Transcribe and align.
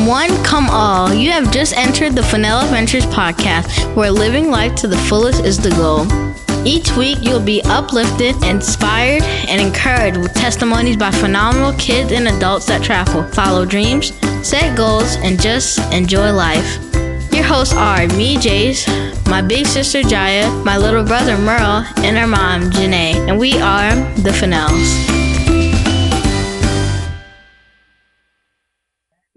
Come 0.00 0.08
one, 0.08 0.44
come 0.44 0.70
all. 0.70 1.12
You 1.12 1.30
have 1.30 1.52
just 1.52 1.76
entered 1.76 2.14
the 2.14 2.22
Fennell 2.22 2.60
Adventures 2.60 3.04
podcast, 3.04 3.94
where 3.94 4.10
living 4.10 4.50
life 4.50 4.74
to 4.76 4.88
the 4.88 4.96
fullest 4.96 5.44
is 5.44 5.58
the 5.58 5.68
goal. 5.72 6.06
Each 6.66 6.90
week, 6.96 7.18
you'll 7.20 7.38
be 7.38 7.60
uplifted, 7.64 8.34
inspired, 8.42 9.22
and 9.22 9.60
encouraged 9.60 10.16
with 10.16 10.32
testimonies 10.32 10.96
by 10.96 11.10
phenomenal 11.10 11.74
kids 11.74 12.12
and 12.12 12.28
adults 12.28 12.64
that 12.68 12.82
travel, 12.82 13.24
follow 13.24 13.66
dreams, 13.66 14.14
set 14.42 14.74
goals, 14.74 15.16
and 15.16 15.38
just 15.38 15.78
enjoy 15.92 16.32
life. 16.32 16.78
Your 17.30 17.44
hosts 17.44 17.74
are 17.74 18.06
me, 18.16 18.36
Jace, 18.36 18.88
my 19.28 19.42
big 19.42 19.66
sister 19.66 20.02
Jaya, 20.02 20.50
my 20.64 20.78
little 20.78 21.04
brother 21.04 21.36
Merle, 21.36 21.84
and 21.98 22.16
our 22.16 22.26
mom, 22.26 22.70
Janae, 22.70 23.28
and 23.28 23.38
we 23.38 23.60
are 23.60 23.94
the 24.22 24.30
Fennells. 24.30 25.19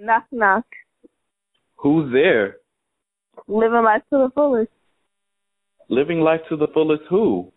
Knock 0.04 0.26
knock. 0.34 0.66
Who's 1.78 2.12
there? 2.12 2.58
Living 3.48 3.84
life 3.86 4.02
to 4.10 4.18
the 4.18 4.30
fullest. 4.36 4.70
Living 5.88 6.20
life 6.20 6.42
to 6.50 6.58
the 6.58 6.68
fullest 6.74 7.04
who? 7.10 7.54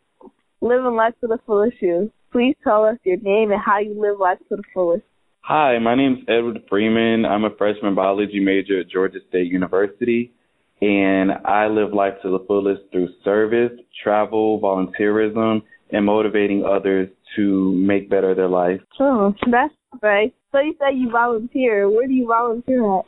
Living 0.61 0.95
life 0.95 1.15
to 1.23 1.27
the 1.27 1.39
fullest 1.45 1.83
you. 1.83 2.13
Please 2.31 2.55
tell 2.63 2.85
us 2.85 2.99
your 3.03 3.17
name 3.17 3.51
and 3.51 3.61
how 3.61 3.81
you 3.81 4.01
live 4.01 4.21
life 4.21 4.39
to 4.49 4.55
the 4.55 4.63
fullest. 4.73 5.03
Hi, 5.41 5.81
my 5.81 5.97
name 5.97 6.19
is 6.19 6.25
Edward 6.29 6.63
Freeman. 6.69 7.25
I'm 7.25 7.43
a 7.43 7.51
freshman 7.59 7.97
biology 7.97 8.39
major 8.39 8.79
at 8.79 8.91
Georgia 8.91 9.19
State 9.29 9.51
University, 9.51 10.33
and 10.81 11.33
I 11.45 11.67
live 11.67 11.93
life 11.93 12.15
to 12.23 12.31
the 12.31 12.45
fullest 12.47 12.83
through 12.93 13.09
service, 13.25 13.73
travel, 14.05 14.61
volunteerism, 14.61 15.63
and 15.91 16.07
motivating 16.07 16.65
others 16.65 17.09
to 17.35 17.73
make 17.73 18.09
better 18.09 18.37
their 18.37 18.49
life. 18.49 18.81
Oh, 19.01 19.35
that's 19.51 19.75
right. 20.03 20.35
So 20.53 20.59
you 20.59 20.75
say 20.79 20.97
you 20.97 21.11
volunteer. 21.11 21.89
Where 21.89 22.07
do 22.07 22.13
you 22.13 22.27
volunteer 22.27 22.99
at? 22.99 23.05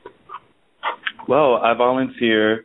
Well, 1.28 1.56
I 1.56 1.74
volunteer 1.74 2.64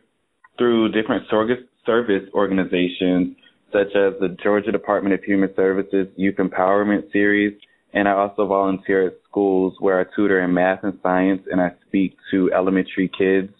through 0.56 0.92
different 0.92 1.24
service 1.28 2.28
organizations 2.32 3.36
such 3.74 3.88
as 3.96 4.14
the 4.20 4.36
Georgia 4.42 4.70
Department 4.70 5.14
of 5.14 5.24
Human 5.24 5.50
Services 5.56 6.06
Youth 6.14 6.36
Empowerment 6.36 7.10
Series, 7.12 7.58
and 7.92 8.06
I 8.08 8.12
also 8.12 8.46
volunteer 8.46 9.08
at 9.08 9.14
schools 9.28 9.74
where 9.80 10.00
I 10.00 10.04
tutor 10.14 10.40
in 10.40 10.54
math 10.54 10.84
and 10.84 10.96
science, 11.02 11.42
and 11.50 11.60
I 11.60 11.72
speak 11.88 12.16
to 12.30 12.52
elementary 12.54 13.10
kids, 13.18 13.52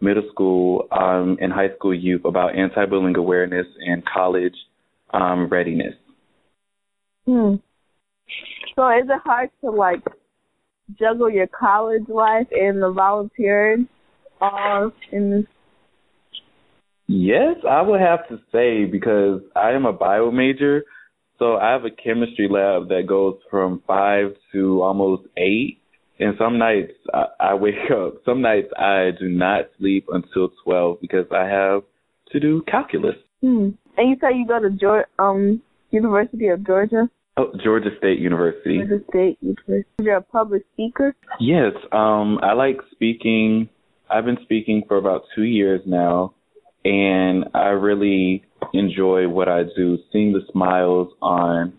middle 0.00 0.24
school, 0.32 0.88
um, 0.90 1.38
and 1.40 1.52
high 1.52 1.72
school 1.76 1.94
youth 1.94 2.24
about 2.24 2.56
anti-bullying 2.56 3.16
awareness 3.16 3.66
and 3.78 4.02
college 4.04 4.54
um, 5.12 5.48
readiness. 5.48 5.94
Hmm. 7.26 7.56
So 8.76 8.88
is 8.90 9.04
it 9.04 9.20
hard 9.24 9.50
to 9.62 9.70
like 9.70 10.02
juggle 10.98 11.30
your 11.30 11.46
college 11.46 12.08
life 12.08 12.46
and 12.52 12.82
the 12.82 12.90
volunteering 12.90 13.88
all 14.40 14.92
in 15.12 15.30
this? 15.30 15.44
Yes, 17.06 17.56
I 17.68 17.82
would 17.82 18.00
have 18.00 18.28
to 18.28 18.38
say 18.52 18.84
because 18.84 19.40
I 19.56 19.72
am 19.72 19.84
a 19.84 19.92
bio 19.92 20.30
major, 20.30 20.84
so 21.38 21.56
I 21.56 21.72
have 21.72 21.84
a 21.84 21.90
chemistry 21.90 22.48
lab 22.48 22.88
that 22.88 23.06
goes 23.08 23.36
from 23.50 23.82
five 23.86 24.34
to 24.52 24.82
almost 24.82 25.24
eight. 25.36 25.78
And 26.20 26.36
some 26.38 26.58
nights 26.58 26.92
I, 27.12 27.24
I 27.40 27.54
wake 27.54 27.74
up. 27.92 28.22
Some 28.24 28.42
nights 28.42 28.68
I 28.78 29.10
do 29.18 29.28
not 29.28 29.70
sleep 29.78 30.06
until 30.12 30.50
twelve 30.62 31.00
because 31.00 31.26
I 31.32 31.46
have 31.46 31.82
to 32.32 32.40
do 32.40 32.62
calculus. 32.70 33.16
Hmm. 33.40 33.70
And 33.96 34.10
you 34.10 34.16
say 34.20 34.36
you 34.36 34.46
go 34.46 34.60
to 34.60 34.70
Georgia, 34.70 35.06
um, 35.18 35.62
University 35.90 36.48
of 36.48 36.64
Georgia. 36.64 37.08
Oh, 37.40 37.50
Georgia 37.64 37.88
State 37.96 38.18
University. 38.18 38.76
Georgia 38.76 39.04
State 39.08 39.38
University. 39.40 39.88
You're 40.02 40.16
a 40.16 40.22
public 40.22 40.62
speaker? 40.74 41.16
Yes. 41.38 41.72
Um, 41.90 42.38
I 42.42 42.52
like 42.52 42.78
speaking. 42.92 43.70
I've 44.10 44.26
been 44.26 44.38
speaking 44.42 44.82
for 44.86 44.98
about 44.98 45.22
two 45.34 45.44
years 45.44 45.80
now, 45.86 46.34
and 46.84 47.46
I 47.54 47.68
really 47.68 48.44
enjoy 48.74 49.26
what 49.28 49.48
I 49.48 49.62
do, 49.62 49.98
seeing 50.12 50.32
the 50.32 50.42
smiles 50.52 51.12
on 51.22 51.72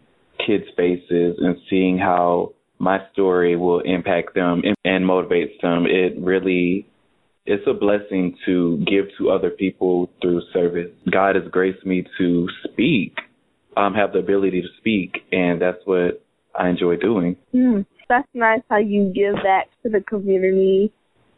kids' 0.45 0.65
faces 0.75 1.37
and 1.37 1.57
seeing 1.69 1.99
how 1.99 2.53
my 2.79 2.97
story 3.13 3.55
will 3.55 3.81
impact 3.81 4.33
them 4.33 4.63
and, 4.63 4.75
and 4.83 5.05
motivates 5.05 5.61
them. 5.61 5.85
It 5.85 6.19
really 6.19 6.87
it's 7.45 7.67
a 7.67 7.73
blessing 7.73 8.35
to 8.45 8.77
give 8.87 9.05
to 9.19 9.29
other 9.29 9.51
people 9.51 10.09
through 10.21 10.41
service. 10.53 10.89
God 11.11 11.35
has 11.35 11.43
graced 11.51 11.85
me 11.85 12.05
to 12.17 12.47
speak 12.63 13.15
um, 13.77 13.93
have 13.93 14.13
the 14.13 14.19
ability 14.19 14.61
to 14.61 14.67
speak, 14.77 15.23
and 15.31 15.61
that's 15.61 15.79
what 15.85 16.23
I 16.55 16.69
enjoy 16.69 16.97
doing. 16.97 17.37
Mm, 17.53 17.85
that's 18.09 18.27
nice 18.33 18.61
how 18.69 18.77
you 18.77 19.11
give 19.13 19.35
back 19.35 19.67
to 19.83 19.89
the 19.89 20.01
community. 20.01 20.91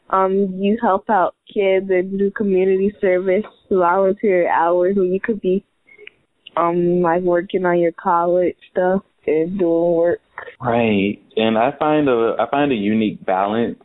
Um, 0.10 0.56
you 0.60 0.78
help 0.82 1.10
out 1.10 1.36
kids 1.52 1.88
and 1.90 2.18
do 2.18 2.32
community 2.32 2.94
service, 3.00 3.46
volunteer 3.70 4.50
hours 4.50 4.96
when 4.96 5.14
you 5.14 5.20
could 5.20 5.42
be 5.42 5.64
um 6.56 7.02
like 7.02 7.24
working 7.24 7.66
on 7.66 7.80
your 7.80 7.92
college 7.92 8.56
stuff 8.72 9.02
and 9.26 9.58
doing 9.58 9.96
work. 9.96 10.20
Right. 10.62 11.22
And 11.36 11.58
I 11.58 11.72
find 11.78 12.08
a 12.10 12.36
I 12.40 12.50
find 12.50 12.72
a 12.72 12.76
unique 12.76 13.26
balance. 13.26 13.80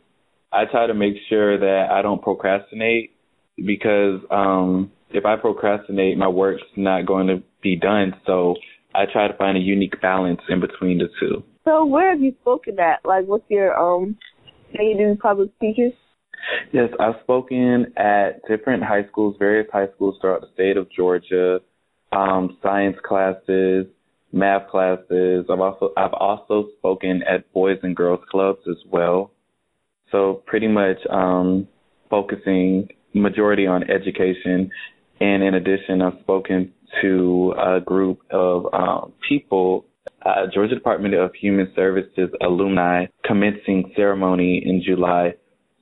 I 0.51 0.65
try 0.65 0.87
to 0.87 0.93
make 0.93 1.15
sure 1.29 1.57
that 1.57 1.87
I 1.91 2.01
don't 2.01 2.21
procrastinate 2.21 3.11
because 3.55 4.21
um 4.31 4.91
if 5.09 5.25
I 5.25 5.35
procrastinate 5.35 6.17
my 6.17 6.27
work's 6.27 6.63
not 6.75 7.05
going 7.05 7.27
to 7.27 7.43
be 7.61 7.75
done. 7.75 8.13
So 8.25 8.55
I 8.95 9.05
try 9.11 9.27
to 9.27 9.37
find 9.37 9.57
a 9.57 9.61
unique 9.61 10.01
balance 10.01 10.41
in 10.49 10.59
between 10.59 10.97
the 10.97 11.09
two. 11.19 11.43
So 11.65 11.85
where 11.85 12.11
have 12.11 12.21
you 12.21 12.33
spoken 12.41 12.79
at? 12.79 13.05
Like 13.05 13.25
what's 13.25 13.49
your 13.49 13.77
um 13.77 14.17
can 14.75 14.85
you 14.85 14.97
do 14.97 15.19
public 15.21 15.49
speeches? 15.55 15.93
Yes, 16.71 16.89
I've 16.99 17.21
spoken 17.23 17.93
at 17.97 18.41
different 18.47 18.83
high 18.83 19.05
schools, 19.11 19.35
various 19.39 19.67
high 19.71 19.87
schools 19.95 20.15
throughout 20.21 20.41
the 20.41 20.47
state 20.53 20.77
of 20.77 20.89
Georgia, 20.91 21.59
um, 22.11 22.57
science 22.63 22.95
classes, 23.05 23.87
math 24.31 24.69
classes. 24.69 25.45
I've 25.49 25.59
also 25.59 25.91
I've 25.97 26.13
also 26.13 26.69
spoken 26.77 27.23
at 27.23 27.51
boys 27.53 27.77
and 27.83 27.95
girls 27.95 28.21
clubs 28.29 28.61
as 28.69 28.77
well. 28.89 29.31
So 30.11 30.43
pretty 30.45 30.67
much 30.67 30.97
um 31.09 31.67
focusing 32.09 32.89
majority 33.13 33.67
on 33.67 33.83
education 33.89 34.71
and 35.19 35.43
in 35.43 35.55
addition 35.55 36.01
I've 36.01 36.19
spoken 36.21 36.73
to 37.01 37.53
a 37.57 37.79
group 37.79 38.19
of 38.31 38.65
um, 38.73 39.13
people, 39.27 39.85
uh, 40.25 40.47
Georgia 40.53 40.75
Department 40.75 41.13
of 41.13 41.33
Human 41.35 41.71
Services 41.75 42.29
alumni 42.41 43.05
commencing 43.25 43.91
ceremony 43.95 44.61
in 44.65 44.81
July. 44.85 45.33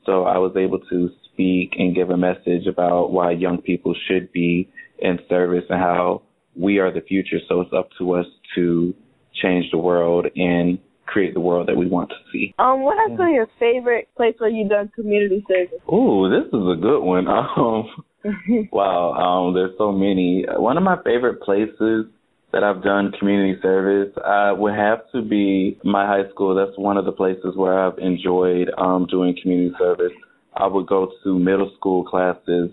So 0.05 0.23
I 0.23 0.37
was 0.37 0.55
able 0.57 0.79
to 0.89 1.09
speak 1.25 1.73
and 1.77 1.95
give 1.95 2.09
a 2.09 2.17
message 2.17 2.65
about 2.67 3.11
why 3.11 3.31
young 3.31 3.61
people 3.61 3.95
should 4.07 4.31
be 4.31 4.69
in 4.99 5.19
service 5.29 5.63
and 5.69 5.79
how 5.79 6.23
we 6.55 6.79
are 6.79 6.91
the 6.91 7.01
future. 7.01 7.37
So 7.47 7.61
it's 7.61 7.73
up 7.73 7.89
to 7.99 8.13
us 8.13 8.25
to 8.55 8.93
change 9.41 9.65
the 9.71 9.77
world 9.77 10.27
and 10.35 10.79
create 11.05 11.33
the 11.33 11.39
world 11.39 11.67
that 11.67 11.75
we 11.75 11.87
want 11.87 12.09
to 12.09 12.15
see. 12.31 12.53
Um, 12.59 12.81
what 12.81 12.97
has 12.97 13.17
been 13.17 13.33
your 13.33 13.47
favorite 13.59 14.09
place 14.15 14.35
where 14.39 14.49
you've 14.49 14.69
done 14.69 14.91
community 14.93 15.43
service? 15.47 15.79
Ooh, 15.91 16.29
this 16.29 16.47
is 16.47 16.53
a 16.53 16.79
good 16.79 16.99
one. 16.99 17.27
Um, 17.57 17.87
wow, 18.71 19.13
um, 19.13 19.53
there's 19.53 19.77
so 19.77 19.91
many. 19.91 20.45
One 20.57 20.77
of 20.77 20.83
my 20.83 20.97
favorite 21.03 21.41
places 21.41 22.05
that 22.51 22.63
I've 22.63 22.83
done 22.83 23.11
community 23.19 23.59
service 23.61 24.13
uh, 24.17 24.53
would 24.57 24.73
have 24.73 24.99
to 25.13 25.21
be 25.21 25.77
my 25.83 26.05
high 26.05 26.29
school. 26.31 26.55
That's 26.55 26.77
one 26.77 26.97
of 26.97 27.05
the 27.05 27.11
places 27.11 27.55
where 27.55 27.79
I've 27.79 27.97
enjoyed 27.99 28.69
um, 28.77 29.07
doing 29.09 29.35
community 29.41 29.75
service. 29.77 30.13
I 30.55 30.65
would 30.65 30.87
go 30.87 31.11
to 31.23 31.37
middle 31.37 31.71
school 31.77 32.03
classes, 32.03 32.71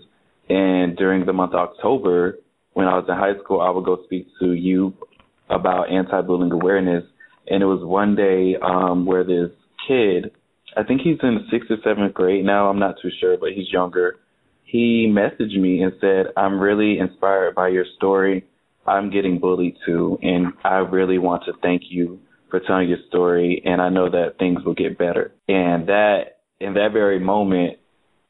and 0.49 0.97
during 0.97 1.25
the 1.25 1.33
month 1.33 1.53
of 1.53 1.69
October, 1.69 2.39
when 2.73 2.87
I 2.87 2.95
was 2.95 3.05
in 3.07 3.15
high 3.15 3.41
school, 3.43 3.61
I 3.61 3.69
would 3.69 3.85
go 3.85 4.03
speak 4.05 4.27
to 4.39 4.53
youth 4.53 4.93
about 5.49 5.91
anti-bullying 5.91 6.51
awareness. 6.51 7.03
And 7.47 7.61
it 7.61 7.67
was 7.67 7.83
one 7.83 8.15
day 8.15 8.55
um, 8.61 9.05
where 9.05 9.23
this 9.23 9.51
kid, 9.87 10.31
I 10.75 10.83
think 10.83 11.01
he's 11.01 11.19
in 11.21 11.47
sixth 11.51 11.69
or 11.69 11.77
seventh 11.83 12.13
grade 12.15 12.43
now. 12.43 12.69
I'm 12.69 12.79
not 12.79 12.95
too 13.01 13.11
sure, 13.19 13.37
but 13.37 13.49
he's 13.55 13.71
younger 13.71 14.17
he 14.65 15.07
messaged 15.09 15.59
me 15.59 15.81
and 15.81 15.93
said, 16.01 16.33
I'm 16.35 16.59
really 16.59 16.97
inspired 16.99 17.55
by 17.55 17.69
your 17.69 17.85
story. 17.95 18.45
I'm 18.85 19.11
getting 19.11 19.39
bullied 19.39 19.77
too, 19.85 20.17
and 20.21 20.47
I 20.63 20.77
really 20.77 21.17
want 21.17 21.43
to 21.45 21.53
thank 21.61 21.83
you 21.89 22.19
for 22.49 22.59
telling 22.59 22.89
your 22.89 22.99
story, 23.07 23.61
and 23.65 23.81
I 23.81 23.89
know 23.89 24.09
that 24.09 24.37
things 24.37 24.63
will 24.63 24.73
get 24.75 24.97
better. 24.97 25.33
And 25.47 25.87
that, 25.87 26.39
in 26.59 26.73
that 26.73 26.89
very 26.93 27.19
moment, 27.19 27.77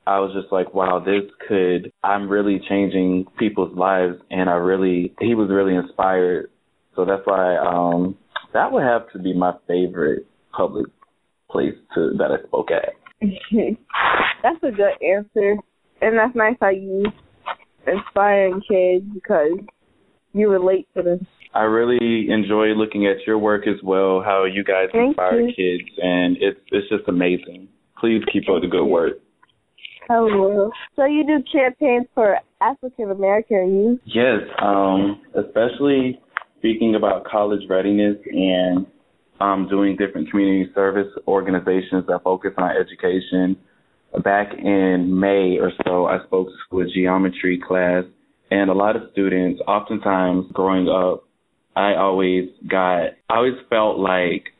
I 0.07 0.19
was 0.19 0.33
just 0.39 0.51
like, 0.53 0.73
wow, 0.73 0.99
this 0.99 1.29
could, 1.47 1.91
I'm 2.03 2.29
really 2.29 2.61
changing 2.69 3.25
people's 3.37 3.75
lives, 3.77 4.15
and 4.29 4.49
I 4.49 4.53
really, 4.53 5.13
he 5.19 5.35
was 5.35 5.49
really 5.49 5.75
inspired. 5.75 6.51
So 6.95 7.05
that's 7.05 7.25
why, 7.25 7.57
um, 7.57 8.17
that 8.53 8.71
would 8.71 8.83
have 8.83 9.11
to 9.11 9.19
be 9.19 9.33
my 9.33 9.53
favorite 9.67 10.25
public 10.55 10.85
place 11.49 11.75
to, 11.95 12.11
that 12.17 12.31
I 12.31 12.47
spoke 12.47 12.69
at. 12.71 12.93
that's 14.43 14.63
a 14.63 14.71
good 14.71 14.93
answer 15.05 15.57
and 16.01 16.17
that's 16.17 16.35
nice 16.35 16.55
how 16.61 16.69
you 16.69 17.05
inspiring 17.87 18.61
kids 18.67 19.05
because 19.13 19.59
you 20.33 20.49
relate 20.49 20.87
to 20.95 21.03
them. 21.03 21.27
I 21.53 21.61
really 21.61 22.27
enjoy 22.29 22.67
looking 22.75 23.07
at 23.07 23.25
your 23.25 23.37
work 23.37 23.65
as 23.67 23.81
well, 23.81 24.21
how 24.23 24.43
you 24.43 24.63
guys 24.63 24.89
Thank 24.91 25.09
inspire 25.09 25.39
you. 25.39 25.53
kids, 25.55 25.89
and 26.01 26.35
it's 26.39 26.59
it's 26.71 26.89
just 26.89 27.07
amazing. 27.07 27.69
Please 27.99 28.21
keep 28.31 28.43
up 28.49 28.61
the 28.61 28.67
good 28.67 28.85
work. 28.85 29.13
Oh, 30.09 30.71
so 30.95 31.05
you 31.05 31.25
do 31.25 31.43
campaigns 31.51 32.07
for 32.13 32.37
African 32.61 33.09
American 33.09 33.83
youth? 33.83 33.99
Yes, 34.05 34.41
um, 34.61 35.21
especially 35.33 36.19
speaking 36.59 36.95
about 36.95 37.25
college 37.25 37.61
readiness 37.69 38.17
and 38.25 38.85
um, 39.39 39.67
doing 39.69 39.95
different 39.95 40.29
community 40.29 40.69
service 40.75 41.07
organizations 41.27 42.05
that 42.07 42.21
focus 42.23 42.51
on 42.57 42.69
education. 42.71 43.55
Back 44.23 44.53
in 44.57 45.19
May 45.19 45.57
or 45.59 45.71
so, 45.85 46.05
I 46.05 46.23
spoke 46.25 46.47
to 46.71 46.79
a 46.81 46.85
geometry 46.87 47.61
class, 47.65 48.03
and 48.51 48.69
a 48.69 48.73
lot 48.73 48.95
of 48.95 49.03
students, 49.11 49.61
oftentimes 49.67 50.45
growing 50.53 50.87
up, 50.87 51.23
I 51.75 51.95
always 51.95 52.49
got, 52.67 53.11
I 53.29 53.35
always 53.35 53.59
felt 53.69 53.99
like 53.99 54.53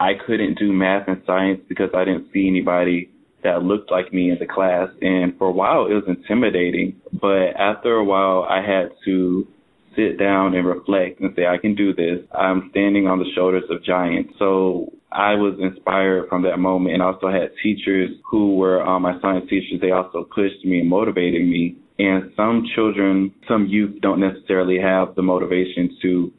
I 0.00 0.12
couldn't 0.26 0.58
do 0.58 0.72
math 0.72 1.08
and 1.08 1.22
science 1.26 1.60
because 1.68 1.90
I 1.94 2.04
didn't 2.04 2.28
see 2.32 2.48
anybody 2.48 3.10
that 3.42 3.62
looked 3.62 3.90
like 3.90 4.12
me 4.12 4.30
in 4.30 4.38
the 4.38 4.46
class. 4.46 4.88
And 5.02 5.36
for 5.36 5.48
a 5.48 5.52
while, 5.52 5.86
it 5.86 5.94
was 5.94 6.04
intimidating. 6.08 6.96
But 7.12 7.50
after 7.58 7.92
a 7.94 8.04
while, 8.04 8.46
I 8.48 8.62
had 8.62 8.90
to 9.04 9.46
sit 9.96 10.18
down 10.18 10.54
and 10.54 10.66
reflect 10.66 11.20
and 11.20 11.32
say, 11.36 11.46
I 11.46 11.58
can 11.58 11.74
do 11.74 11.94
this. 11.94 12.20
I'm 12.32 12.68
standing 12.70 13.06
on 13.06 13.18
the 13.18 13.26
shoulders 13.34 13.64
of 13.70 13.84
giants. 13.84 14.34
So 14.38 14.92
I 15.12 15.34
was 15.34 15.58
inspired 15.60 16.28
from 16.28 16.42
that 16.42 16.58
moment 16.58 16.94
and 16.94 17.02
also 17.02 17.28
had 17.28 17.50
teachers 17.62 18.10
who 18.28 18.56
were 18.56 18.82
um, 18.82 19.02
my 19.02 19.20
science 19.20 19.48
teachers. 19.48 19.80
They 19.80 19.92
also 19.92 20.24
pushed 20.34 20.64
me 20.64 20.80
and 20.80 20.88
motivated 20.88 21.42
me. 21.42 21.76
And 21.98 22.32
some 22.36 22.66
children, 22.74 23.32
some 23.46 23.66
youth 23.66 24.00
don't 24.00 24.20
necessarily 24.20 24.78
have 24.80 25.14
the 25.14 25.22
motivation 25.22 25.96
to 26.02 26.32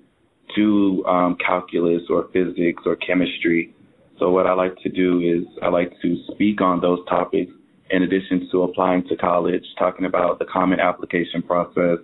do 0.56 1.06
um, 1.06 1.38
calculus 1.46 2.04
or 2.10 2.28
physics 2.34 2.84
or 2.86 2.96
chemistry. 2.98 3.74
So 4.19 4.31
what 4.31 4.48
I 4.48 4.54
like 4.54 4.75
to 4.84 4.90
do 4.90 5.19
is 5.19 5.46
I 5.62 5.69
like 5.69 5.92
to 6.02 6.18
speak 6.34 6.62
on 6.62 6.81
those 6.81 7.00
topics 7.10 7.52
in 7.90 8.04
addition 8.04 8.50
to 8.52 8.63
applying 8.63 9.07
to 9.07 9.16
college, 9.16 9.63
talking 9.78 10.06
about 10.06 10.40
the 10.40 10.46
common 10.46 10.80
application 10.80 11.42
process, 11.42 12.00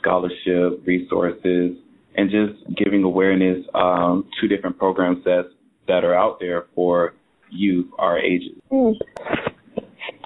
scholarship, 0.00 0.86
resources, 0.86 1.76
and 2.16 2.30
just 2.30 2.76
giving 2.76 3.02
awareness 3.02 3.64
um, 3.74 4.28
to 4.40 4.48
different 4.48 4.78
program 4.78 5.22
sets 5.24 5.48
that 5.86 6.04
are 6.04 6.14
out 6.14 6.38
there 6.40 6.66
for 6.74 7.14
youth 7.50 7.86
our 7.98 8.18
ages. 8.18 8.56
Mm. 8.70 8.94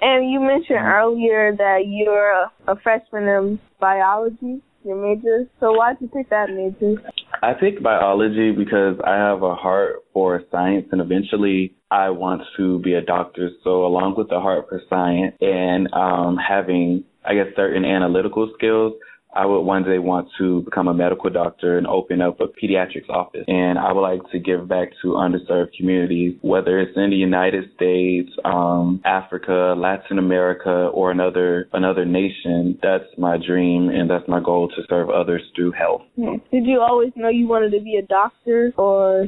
And 0.01 0.29
you 0.29 0.39
mentioned 0.39 0.79
earlier 0.79 1.55
that 1.55 1.83
you're 1.87 2.31
a, 2.31 2.51
a 2.67 2.75
freshman 2.81 3.27
in 3.27 3.59
biology 3.79 4.61
your 4.85 4.95
major. 4.95 5.49
So 5.59 5.73
why 5.73 5.93
did 5.93 6.01
you 6.01 6.07
pick 6.09 6.29
that 6.29 6.49
major? 6.49 7.01
I 7.41 7.53
picked 7.53 7.83
biology 7.83 8.51
because 8.51 8.97
I 9.05 9.15
have 9.15 9.41
a 9.41 9.55
heart 9.55 10.03
for 10.13 10.43
science 10.51 10.87
and 10.91 11.01
eventually 11.01 11.75
I 11.91 12.09
want 12.09 12.43
to 12.57 12.79
be 12.79 12.93
a 12.93 13.01
doctor. 13.01 13.49
So 13.63 13.85
along 13.85 14.15
with 14.17 14.29
the 14.29 14.39
heart 14.39 14.67
for 14.69 14.81
science 14.89 15.35
and 15.41 15.91
um, 15.93 16.37
having, 16.37 17.03
I 17.25 17.33
guess, 17.33 17.47
certain 17.55 17.83
analytical 17.83 18.51
skills, 18.55 18.93
I 19.35 19.45
would 19.45 19.61
one 19.61 19.83
day 19.83 19.99
want 19.99 20.29
to 20.37 20.61
become 20.61 20.87
a 20.87 20.93
medical 20.93 21.29
doctor 21.29 21.77
and 21.77 21.85
open 21.87 22.21
up 22.21 22.39
a 22.39 22.45
pediatrics 22.45 23.09
office. 23.09 23.43
And 23.47 23.77
I 23.77 23.91
would 23.91 24.01
like 24.01 24.21
to 24.31 24.39
give 24.39 24.67
back 24.67 24.89
to 25.01 25.09
underserved 25.09 25.75
communities, 25.77 26.37
whether 26.41 26.79
it's 26.79 26.95
in 26.95 27.09
the 27.09 27.15
United 27.15 27.65
States, 27.75 28.29
um, 28.45 29.01
Africa, 29.03 29.75
Latin 29.77 30.19
America, 30.19 30.89
or 30.93 31.11
another 31.11 31.67
another 31.73 32.05
nation. 32.05 32.79
That's 32.81 33.05
my 33.17 33.37
dream, 33.37 33.89
and 33.89 34.09
that's 34.09 34.27
my 34.27 34.39
goal 34.39 34.69
to 34.69 34.81
serve 34.89 35.09
others 35.09 35.41
through 35.55 35.71
health. 35.71 36.03
Did 36.15 36.65
you 36.65 36.79
always 36.81 37.11
know 37.15 37.29
you 37.29 37.47
wanted 37.47 37.71
to 37.71 37.83
be 37.83 37.95
a 37.95 38.05
doctor, 38.05 38.73
or? 38.77 39.25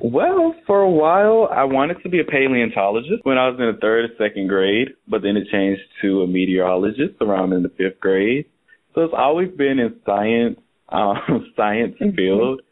Well, 0.00 0.54
for 0.66 0.80
a 0.80 0.90
while, 0.90 1.48
I 1.50 1.64
wanted 1.64 2.02
to 2.02 2.08
be 2.08 2.20
a 2.20 2.24
paleontologist 2.24 3.24
when 3.24 3.38
I 3.38 3.48
was 3.48 3.58
in 3.58 3.66
the 3.66 3.78
third 3.80 4.10
or 4.10 4.28
second 4.28 4.48
grade, 4.48 4.88
but 5.08 5.22
then 5.22 5.36
it 5.36 5.48
changed 5.50 5.82
to 6.02 6.22
a 6.22 6.26
meteorologist 6.26 7.14
around 7.20 7.52
in 7.52 7.62
the 7.62 7.70
fifth 7.70 8.00
grade. 8.00 8.46
So 8.96 9.02
it's 9.02 9.14
always 9.16 9.50
been 9.50 9.78
in 9.78 9.94
science, 10.06 10.58
um, 10.88 11.52
science 11.56 11.94
mm-hmm. 12.00 12.16
field. 12.16 12.62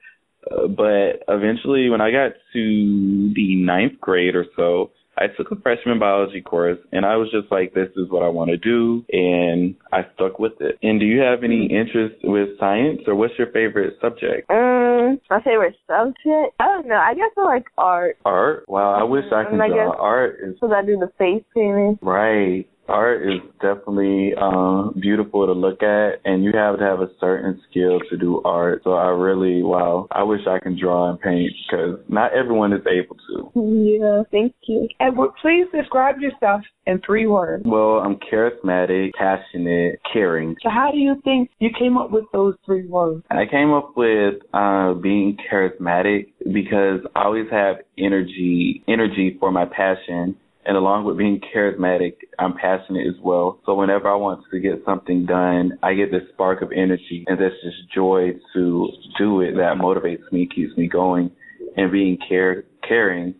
Uh, 0.50 0.68
but 0.68 1.22
eventually, 1.28 1.90
when 1.90 2.00
I 2.00 2.10
got 2.10 2.32
to 2.54 3.32
the 3.34 3.56
ninth 3.56 4.00
grade 4.00 4.34
or 4.34 4.46
so, 4.56 4.90
I 5.16 5.26
took 5.28 5.52
a 5.52 5.60
freshman 5.60 6.00
biology 6.00 6.40
course 6.40 6.78
and 6.90 7.06
I 7.06 7.16
was 7.16 7.30
just 7.30 7.50
like, 7.52 7.72
this 7.72 7.88
is 7.96 8.10
what 8.10 8.24
I 8.24 8.28
want 8.28 8.50
to 8.50 8.56
do. 8.56 9.04
And 9.12 9.76
I 9.92 10.00
stuck 10.14 10.40
with 10.40 10.54
it. 10.60 10.76
And 10.82 10.98
do 10.98 11.06
you 11.06 11.20
have 11.20 11.44
any 11.44 11.68
mm-hmm. 11.68 11.76
interest 11.76 12.16
with 12.24 12.58
science 12.58 13.02
or 13.06 13.14
what's 13.14 13.34
your 13.38 13.52
favorite 13.52 13.94
subject? 14.00 14.50
Um, 14.50 15.20
my 15.30 15.40
favorite 15.42 15.76
subject? 15.86 16.56
I 16.58 16.64
don't 16.64 16.88
know. 16.88 16.96
I 16.96 17.14
guess 17.14 17.30
I 17.38 17.44
like 17.44 17.66
art. 17.78 18.18
Art? 18.24 18.64
Wow, 18.66 18.94
I 18.98 19.04
wish 19.04 19.24
I 19.30 19.44
could 19.44 19.60
I 19.60 19.68
draw. 19.68 19.92
Art 19.92 20.38
is. 20.42 20.56
So 20.58 20.72
I 20.72 20.84
do 20.84 20.98
the 20.98 21.12
face 21.16 21.44
painting. 21.54 21.98
Right 22.02 22.66
art 22.88 23.22
is 23.22 23.40
definitely 23.60 24.32
uh, 24.40 24.90
beautiful 25.00 25.46
to 25.46 25.52
look 25.52 25.82
at, 25.82 26.20
and 26.24 26.44
you 26.44 26.52
have 26.54 26.78
to 26.78 26.84
have 26.84 27.00
a 27.00 27.08
certain 27.20 27.60
skill 27.70 27.98
to 28.10 28.16
do 28.16 28.42
art. 28.44 28.82
So 28.84 28.92
I 28.92 29.08
really, 29.08 29.62
wow, 29.62 30.06
I 30.10 30.22
wish 30.22 30.40
I 30.48 30.58
can 30.58 30.78
draw 30.78 31.10
and 31.10 31.20
paint 31.20 31.52
because 31.70 31.98
not 32.08 32.32
everyone 32.34 32.72
is 32.72 32.82
able 32.86 33.16
to. 33.28 33.50
Yeah, 33.54 34.22
thank 34.30 34.54
you. 34.66 34.88
Edward, 35.00 35.30
please 35.40 35.66
describe 35.74 36.20
yourself 36.20 36.62
in 36.86 37.00
three 37.04 37.26
words. 37.26 37.64
Well, 37.66 37.98
I'm 37.98 38.16
charismatic, 38.16 39.12
passionate, 39.14 40.00
caring. 40.12 40.56
So 40.62 40.70
how 40.70 40.90
do 40.90 40.98
you 40.98 41.20
think 41.24 41.50
you 41.58 41.70
came 41.78 41.96
up 41.96 42.10
with 42.10 42.24
those 42.32 42.54
three 42.66 42.86
words? 42.86 43.24
I 43.30 43.46
came 43.50 43.72
up 43.72 43.96
with 43.96 44.34
uh, 44.52 44.94
being 44.94 45.36
charismatic 45.50 46.32
because 46.52 47.00
I 47.14 47.24
always 47.24 47.50
have 47.50 47.76
energy, 47.98 48.82
energy 48.88 49.36
for 49.40 49.50
my 49.50 49.64
passion 49.64 50.36
and 50.66 50.76
along 50.76 51.04
with 51.04 51.18
being 51.18 51.40
charismatic, 51.54 52.14
I'm 52.38 52.54
passionate 52.54 53.06
as 53.06 53.20
well. 53.22 53.60
So 53.66 53.74
whenever 53.74 54.08
I 54.08 54.16
want 54.16 54.44
to 54.50 54.60
get 54.60 54.82
something 54.84 55.26
done, 55.26 55.78
I 55.82 55.94
get 55.94 56.10
this 56.10 56.22
spark 56.32 56.62
of 56.62 56.72
energy 56.72 57.24
and 57.26 57.38
that's 57.38 57.54
just 57.62 57.92
joy 57.94 58.32
to 58.54 58.88
do 59.18 59.40
it 59.40 59.52
that 59.52 59.76
motivates 59.80 60.30
me, 60.32 60.48
keeps 60.52 60.76
me 60.76 60.88
going. 60.88 61.30
And 61.76 61.90
being 61.90 62.18
care, 62.28 62.64
caring 62.86 63.34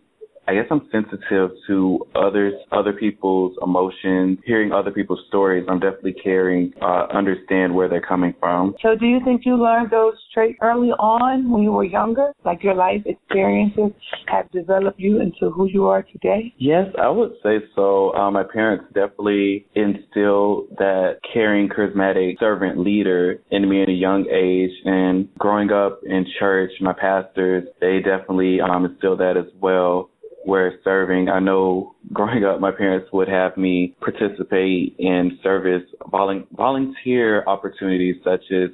I 0.47 0.53
guess 0.53 0.65
I'm 0.69 0.87
sensitive 0.91 1.51
to 1.67 2.05
others, 2.15 2.53
other 2.71 2.93
people's 2.93 3.57
emotions, 3.63 4.37
hearing 4.45 4.71
other 4.71 4.91
people's 4.91 5.21
stories. 5.27 5.65
I'm 5.67 5.79
definitely 5.79 6.15
caring, 6.23 6.73
uh, 6.81 7.07
understand 7.13 7.73
where 7.73 7.89
they're 7.89 8.01
coming 8.01 8.33
from. 8.39 8.75
So, 8.81 8.95
do 8.95 9.05
you 9.07 9.19
think 9.25 9.41
you 9.45 9.55
learned 9.55 9.89
those 9.91 10.13
traits 10.33 10.59
early 10.61 10.89
on 10.89 11.49
when 11.49 11.63
you 11.63 11.71
were 11.71 11.83
younger? 11.83 12.31
Like 12.43 12.63
your 12.63 12.75
life 12.75 13.01
experiences 13.05 13.91
have 14.27 14.49
developed 14.51 14.99
you 14.99 15.19
into 15.21 15.49
who 15.49 15.65
you 15.65 15.85
are 15.85 16.03
today? 16.03 16.53
Yes, 16.57 16.85
I 17.01 17.09
would 17.09 17.33
say 17.41 17.57
so. 17.75 18.13
Um, 18.13 18.33
my 18.33 18.43
parents 18.43 18.85
definitely 18.93 19.65
instilled 19.75 20.67
that 20.77 21.19
caring, 21.33 21.69
charismatic 21.69 22.39
servant 22.39 22.79
leader 22.79 23.41
in 23.51 23.67
me 23.67 23.81
at 23.81 23.89
a 23.89 23.93
young 23.93 24.27
age. 24.29 24.71
And 24.85 25.33
growing 25.39 25.71
up 25.71 26.01
in 26.05 26.25
church, 26.39 26.71
my 26.81 26.93
pastors, 26.93 27.67
they 27.81 27.99
definitely 27.99 28.59
um, 28.61 28.85
instilled 28.85 29.19
that 29.19 29.37
as 29.37 29.51
well 29.59 30.09
where 30.45 30.79
serving, 30.83 31.29
I 31.29 31.39
know 31.39 31.95
growing 32.13 32.45
up, 32.45 32.59
my 32.59 32.71
parents 32.71 33.09
would 33.11 33.27
have 33.27 33.57
me 33.57 33.95
participate 33.99 34.95
in 34.99 35.39
service 35.43 35.83
volunteer 36.11 37.43
opportunities 37.47 38.15
such 38.23 38.43
as 38.51 38.69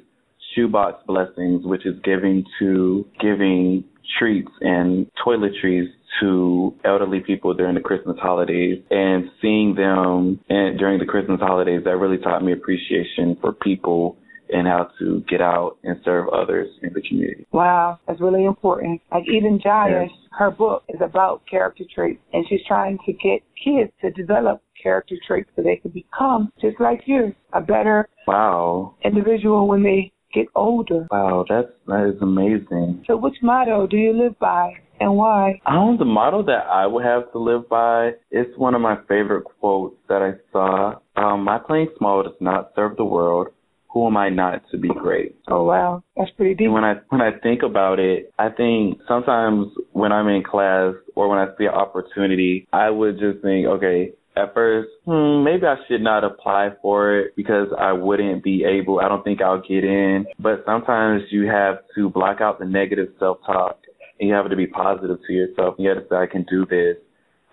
shoebox 0.54 1.02
blessings, 1.06 1.64
which 1.64 1.86
is 1.86 1.94
giving 2.04 2.44
to 2.58 3.06
giving 3.20 3.84
treats 4.18 4.50
and 4.60 5.06
toiletries 5.24 5.86
to 6.20 6.74
elderly 6.84 7.20
people 7.20 7.54
during 7.54 7.74
the 7.74 7.80
Christmas 7.80 8.16
holidays 8.20 8.82
and 8.90 9.30
seeing 9.40 9.74
them 9.74 10.38
and 10.48 10.78
during 10.78 10.98
the 10.98 11.06
Christmas 11.06 11.40
holidays 11.40 11.82
that 11.84 11.96
really 11.96 12.18
taught 12.18 12.44
me 12.44 12.52
appreciation 12.52 13.36
for 13.40 13.52
people 13.52 14.16
and 14.52 14.66
how 14.66 14.90
to 14.98 15.24
get 15.28 15.40
out 15.40 15.78
and 15.82 16.00
serve 16.04 16.28
others 16.28 16.68
in 16.82 16.92
the 16.92 17.02
community. 17.02 17.46
Wow, 17.52 17.98
that's 18.06 18.20
really 18.20 18.44
important. 18.44 19.00
Like 19.10 19.24
Eden 19.28 19.60
Jaya, 19.62 20.06
her 20.32 20.50
book 20.50 20.84
is 20.88 21.00
about 21.00 21.42
character 21.50 21.84
traits, 21.94 22.20
and 22.32 22.44
she's 22.48 22.60
trying 22.66 22.98
to 23.06 23.12
get 23.12 23.42
kids 23.62 23.92
to 24.00 24.10
develop 24.10 24.62
character 24.82 25.16
traits 25.26 25.50
so 25.56 25.62
they 25.62 25.76
can 25.76 25.90
become 25.90 26.52
just 26.60 26.80
like 26.80 27.02
you, 27.06 27.34
a 27.52 27.60
better 27.60 28.08
wow 28.26 28.94
individual 29.04 29.68
when 29.68 29.82
they 29.82 30.12
get 30.34 30.46
older. 30.54 31.06
Wow, 31.10 31.44
that's 31.48 31.68
that 31.86 32.12
is 32.14 32.20
amazing. 32.22 33.04
So, 33.06 33.16
which 33.16 33.36
motto 33.42 33.86
do 33.86 33.96
you 33.96 34.12
live 34.12 34.38
by? 34.38 34.74
and 35.02 35.16
why? 35.16 35.60
Um, 35.66 35.96
the 35.98 36.04
motto 36.04 36.42
that 36.44 36.66
I 36.70 36.86
would 36.86 37.04
have 37.04 37.32
to 37.32 37.38
live 37.38 37.68
by 37.68 38.10
is 38.30 38.46
one 38.56 38.74
of 38.74 38.80
my 38.80 38.96
favorite 39.08 39.44
quotes 39.44 39.96
that 40.08 40.22
I 40.22 40.32
saw. 40.52 40.94
Um, 41.16 41.44
my 41.44 41.58
playing 41.58 41.88
small 41.98 42.22
does 42.22 42.32
not 42.40 42.72
serve 42.76 42.96
the 42.96 43.04
world, 43.04 43.48
who 43.92 44.06
am 44.06 44.16
I 44.16 44.28
not 44.30 44.62
to 44.70 44.78
be 44.78 44.88
great? 44.88 45.36
Oh 45.48 45.64
wow, 45.64 46.02
that's 46.16 46.30
pretty 46.32 46.54
deep. 46.54 46.70
When 46.70 46.84
I 46.84 46.94
when 47.10 47.20
I 47.20 47.30
think 47.42 47.62
about 47.62 47.98
it, 47.98 48.32
I 48.38 48.48
think 48.48 49.00
sometimes 49.06 49.68
when 49.92 50.12
I'm 50.12 50.28
in 50.28 50.42
class 50.42 50.94
or 51.14 51.28
when 51.28 51.38
I 51.38 51.46
see 51.58 51.64
an 51.64 51.74
opportunity, 51.74 52.66
I 52.72 52.90
would 52.90 53.18
just 53.18 53.42
think, 53.42 53.66
okay, 53.66 54.12
at 54.36 54.54
first, 54.54 54.88
hmm, 55.04 55.44
maybe 55.44 55.66
I 55.66 55.76
should 55.86 56.00
not 56.00 56.24
apply 56.24 56.70
for 56.80 57.18
it 57.18 57.36
because 57.36 57.68
I 57.78 57.92
wouldn't 57.92 58.42
be 58.42 58.64
able. 58.64 59.00
I 59.00 59.08
don't 59.08 59.22
think 59.22 59.42
I'll 59.42 59.60
get 59.60 59.84
in. 59.84 60.26
But 60.38 60.62
sometimes 60.64 61.24
you 61.30 61.46
have 61.48 61.80
to 61.96 62.08
block 62.08 62.40
out 62.40 62.58
the 62.58 62.64
negative 62.64 63.08
self-talk 63.18 63.78
and 64.18 64.28
you 64.28 64.34
have 64.34 64.48
to 64.48 64.56
be 64.56 64.66
positive 64.66 65.18
to 65.26 65.32
yourself. 65.32 65.74
You 65.78 65.90
have 65.90 65.98
to 65.98 66.04
say, 66.08 66.16
I 66.16 66.26
can 66.26 66.46
do 66.48 66.64
this. 66.64 66.96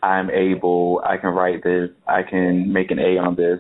I'm 0.02 0.30
able, 0.30 1.02
I 1.06 1.18
can 1.18 1.32
write 1.32 1.62
this, 1.64 1.90
I 2.08 2.22
can 2.24 2.72
make 2.72 2.92
an 2.92 3.00
A 3.00 3.18
on 3.18 3.36
this. 3.36 3.60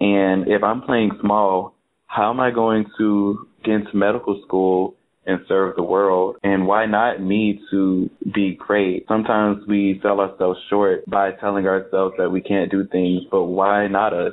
And 0.00 0.48
if 0.48 0.64
I'm 0.64 0.82
playing 0.82 1.12
small, 1.20 1.77
how 2.08 2.30
am 2.30 2.40
I 2.40 2.50
going 2.50 2.86
to 2.98 3.46
get 3.64 3.74
into 3.74 3.96
medical 3.96 4.42
school 4.44 4.96
and 5.26 5.40
serve 5.46 5.76
the 5.76 5.82
world? 5.82 6.36
And 6.42 6.66
why 6.66 6.86
not 6.86 7.22
me 7.22 7.60
to 7.70 8.10
be 8.34 8.56
great? 8.58 9.04
Sometimes 9.06 9.62
we 9.68 10.00
sell 10.02 10.18
ourselves 10.18 10.58
short 10.70 11.04
by 11.06 11.32
telling 11.32 11.66
ourselves 11.66 12.14
that 12.18 12.30
we 12.30 12.40
can't 12.40 12.70
do 12.70 12.86
things, 12.90 13.22
but 13.30 13.44
why 13.44 13.86
not 13.86 14.14
us? 14.14 14.32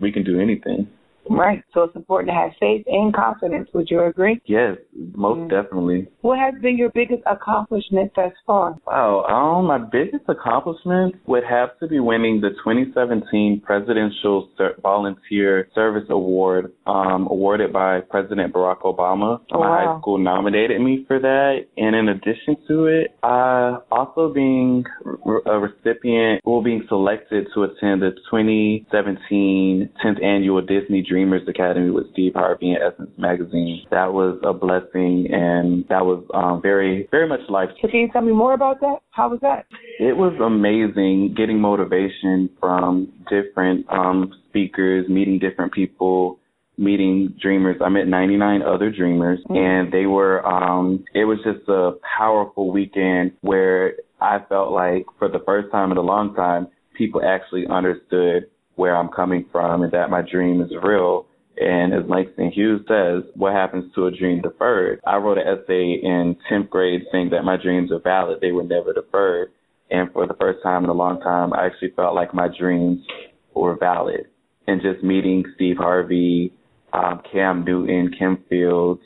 We 0.00 0.12
can 0.12 0.22
do 0.22 0.38
anything. 0.38 0.88
Right. 1.30 1.62
So 1.72 1.82
it's 1.82 1.96
important 1.96 2.30
to 2.30 2.34
have 2.34 2.50
faith 2.60 2.84
and 2.86 3.14
confidence. 3.14 3.68
Would 3.74 3.90
you 3.90 4.04
agree? 4.04 4.40
Yes, 4.46 4.76
most 5.14 5.38
mm 5.38 5.44
definitely. 5.54 6.08
What 6.22 6.38
has 6.38 6.54
been 6.62 6.78
your 6.78 6.90
biggest 6.90 7.22
accomplishment 7.26 8.12
thus 8.16 8.32
far? 8.46 8.76
Wow, 8.86 9.24
um, 9.24 9.66
my 9.66 9.78
biggest 9.78 10.24
accomplishment 10.28 11.16
would 11.26 11.44
have 11.44 11.78
to 11.80 11.86
be 11.86 12.00
winning 12.00 12.40
the 12.40 12.50
2017 12.64 13.60
Presidential 13.64 14.48
Volunteer 14.82 15.68
Service 15.74 16.04
Award, 16.08 16.72
um, 16.86 17.26
awarded 17.30 17.72
by 17.72 18.00
President 18.00 18.52
Barack 18.52 18.82
Obama. 18.82 19.40
Oh, 19.52 19.60
my 19.60 19.68
wow. 19.68 19.94
high 19.94 20.00
school 20.00 20.18
nominated 20.18 20.80
me 20.80 21.04
for 21.06 21.18
that, 21.20 21.66
and 21.76 21.94
in 21.94 22.08
addition 22.08 22.56
to 22.68 22.86
it, 22.86 23.16
uh, 23.22 23.80
also 23.90 24.32
being 24.32 24.84
a 25.46 25.58
recipient, 25.58 26.40
well, 26.44 26.62
being 26.62 26.84
selected 26.88 27.46
to 27.54 27.64
attend 27.64 28.02
the 28.02 28.12
2017 28.30 29.90
10th 30.04 30.24
annual 30.24 30.60
Disney 30.62 31.02
Dreamers 31.14 31.42
Academy 31.46 31.92
with 31.92 32.10
Steve 32.10 32.32
Harvey 32.34 32.72
and 32.72 32.82
Essence 32.82 33.12
Magazine. 33.16 33.86
That 33.92 34.12
was 34.12 34.36
a 34.42 34.52
blessing 34.52 35.28
and 35.30 35.84
that 35.88 36.04
was 36.04 36.24
um, 36.34 36.60
very, 36.60 37.06
very 37.12 37.28
much 37.28 37.38
life. 37.48 37.68
So 37.80 37.86
can 37.86 38.00
you 38.00 38.08
tell 38.12 38.22
me 38.22 38.32
more 38.32 38.52
about 38.52 38.80
that? 38.80 38.96
How 39.10 39.28
was 39.28 39.38
that? 39.42 39.66
It 40.00 40.16
was 40.16 40.32
amazing 40.44 41.36
getting 41.36 41.60
motivation 41.60 42.50
from 42.58 43.12
different 43.30 43.86
um, 43.90 44.32
speakers, 44.48 45.08
meeting 45.08 45.38
different 45.38 45.72
people, 45.72 46.40
meeting 46.78 47.32
dreamers. 47.40 47.76
I 47.80 47.90
met 47.90 48.08
99 48.08 48.62
other 48.62 48.90
dreamers 48.90 49.38
mm-hmm. 49.48 49.54
and 49.54 49.92
they 49.92 50.06
were, 50.06 50.44
um, 50.44 51.04
it 51.14 51.26
was 51.26 51.38
just 51.44 51.68
a 51.68 51.92
powerful 52.18 52.72
weekend 52.72 53.30
where 53.42 53.92
I 54.20 54.38
felt 54.48 54.72
like 54.72 55.06
for 55.20 55.28
the 55.28 55.38
first 55.46 55.70
time 55.70 55.92
in 55.92 55.96
a 55.96 56.02
long 56.02 56.34
time, 56.34 56.66
people 56.98 57.22
actually 57.24 57.68
understood 57.70 58.46
where 58.76 58.96
I'm 58.96 59.08
coming 59.08 59.46
from 59.52 59.82
and 59.82 59.92
that 59.92 60.10
my 60.10 60.22
dream 60.22 60.60
is 60.60 60.70
real. 60.82 61.26
And 61.56 61.94
as 61.94 62.08
Langston 62.08 62.50
Hughes 62.50 62.84
says, 62.88 63.22
what 63.34 63.52
happens 63.52 63.92
to 63.94 64.06
a 64.06 64.10
dream 64.10 64.42
deferred? 64.42 65.00
I 65.06 65.16
wrote 65.16 65.38
an 65.38 65.46
essay 65.46 66.00
in 66.02 66.36
10th 66.50 66.68
grade 66.70 67.02
saying 67.12 67.30
that 67.30 67.44
my 67.44 67.56
dreams 67.56 67.92
are 67.92 68.00
valid. 68.00 68.38
They 68.40 68.50
were 68.52 68.64
never 68.64 68.92
deferred. 68.92 69.52
And 69.90 70.12
for 70.12 70.26
the 70.26 70.34
first 70.34 70.62
time 70.62 70.82
in 70.82 70.90
a 70.90 70.94
long 70.94 71.20
time, 71.20 71.52
I 71.52 71.66
actually 71.66 71.92
felt 71.94 72.14
like 72.14 72.34
my 72.34 72.48
dreams 72.58 73.04
were 73.54 73.76
valid. 73.76 74.26
And 74.66 74.80
just 74.82 75.04
meeting 75.04 75.44
Steve 75.54 75.76
Harvey, 75.76 76.52
um, 76.92 77.20
Cam 77.30 77.64
Newton, 77.64 78.12
Kim 78.18 78.42
Fields, 78.48 79.02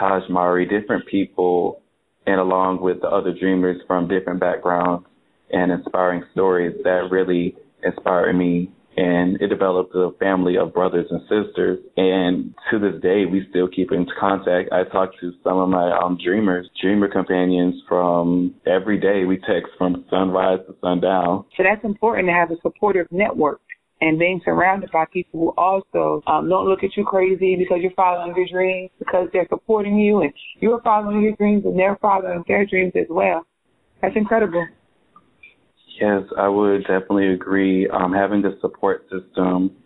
Tahj 0.00 0.28
Mowry, 0.28 0.66
different 0.66 1.06
people, 1.06 1.82
and 2.26 2.40
along 2.40 2.80
with 2.80 3.00
the 3.02 3.08
other 3.08 3.32
dreamers 3.38 3.80
from 3.86 4.08
different 4.08 4.40
backgrounds 4.40 5.06
and 5.52 5.70
inspiring 5.70 6.24
stories 6.32 6.74
that 6.84 7.08
really 7.10 7.54
inspired 7.84 8.32
me 8.34 8.72
and 8.96 9.40
it 9.40 9.48
developed 9.48 9.94
a 9.94 10.10
family 10.18 10.56
of 10.56 10.72
brothers 10.72 11.06
and 11.10 11.20
sisters. 11.22 11.78
And 11.96 12.54
to 12.70 12.78
this 12.78 13.00
day, 13.02 13.24
we 13.26 13.46
still 13.50 13.68
keep 13.68 13.92
in 13.92 14.06
contact. 14.18 14.72
I 14.72 14.84
talk 14.84 15.10
to 15.20 15.32
some 15.42 15.58
of 15.58 15.68
my 15.68 15.90
um, 15.98 16.18
dreamers, 16.22 16.68
dreamer 16.80 17.08
companions 17.08 17.74
from 17.88 18.54
every 18.66 18.98
day. 18.98 19.24
We 19.24 19.36
text 19.38 19.72
from 19.78 20.04
sunrise 20.10 20.60
to 20.66 20.74
sundown. 20.80 21.44
So 21.56 21.62
that's 21.62 21.84
important 21.84 22.28
to 22.28 22.32
have 22.32 22.50
a 22.50 22.60
supportive 22.62 23.06
network 23.10 23.60
and 24.00 24.18
being 24.18 24.40
surrounded 24.44 24.90
by 24.90 25.04
people 25.12 25.40
who 25.40 25.48
also 25.56 26.22
um, 26.26 26.48
don't 26.48 26.68
look 26.68 26.82
at 26.84 26.96
you 26.96 27.04
crazy 27.04 27.56
because 27.56 27.78
you're 27.80 27.92
following 27.92 28.34
your 28.36 28.46
dreams, 28.46 28.90
because 28.98 29.28
they're 29.32 29.46
supporting 29.48 29.96
you 29.96 30.20
and 30.20 30.32
you're 30.60 30.80
following 30.82 31.22
your 31.22 31.32
dreams 31.36 31.64
and 31.64 31.78
they're 31.78 31.98
following 32.02 32.44
their 32.46 32.66
dreams 32.66 32.92
as 32.96 33.06
well. 33.08 33.46
That's 34.02 34.16
incredible. 34.16 34.66
Yes, 36.00 36.22
I 36.36 36.48
would 36.48 36.80
definitely 36.82 37.32
agree. 37.32 37.88
Um, 37.88 38.12
having 38.12 38.44
a 38.44 38.58
support 38.60 39.06
system 39.10 39.76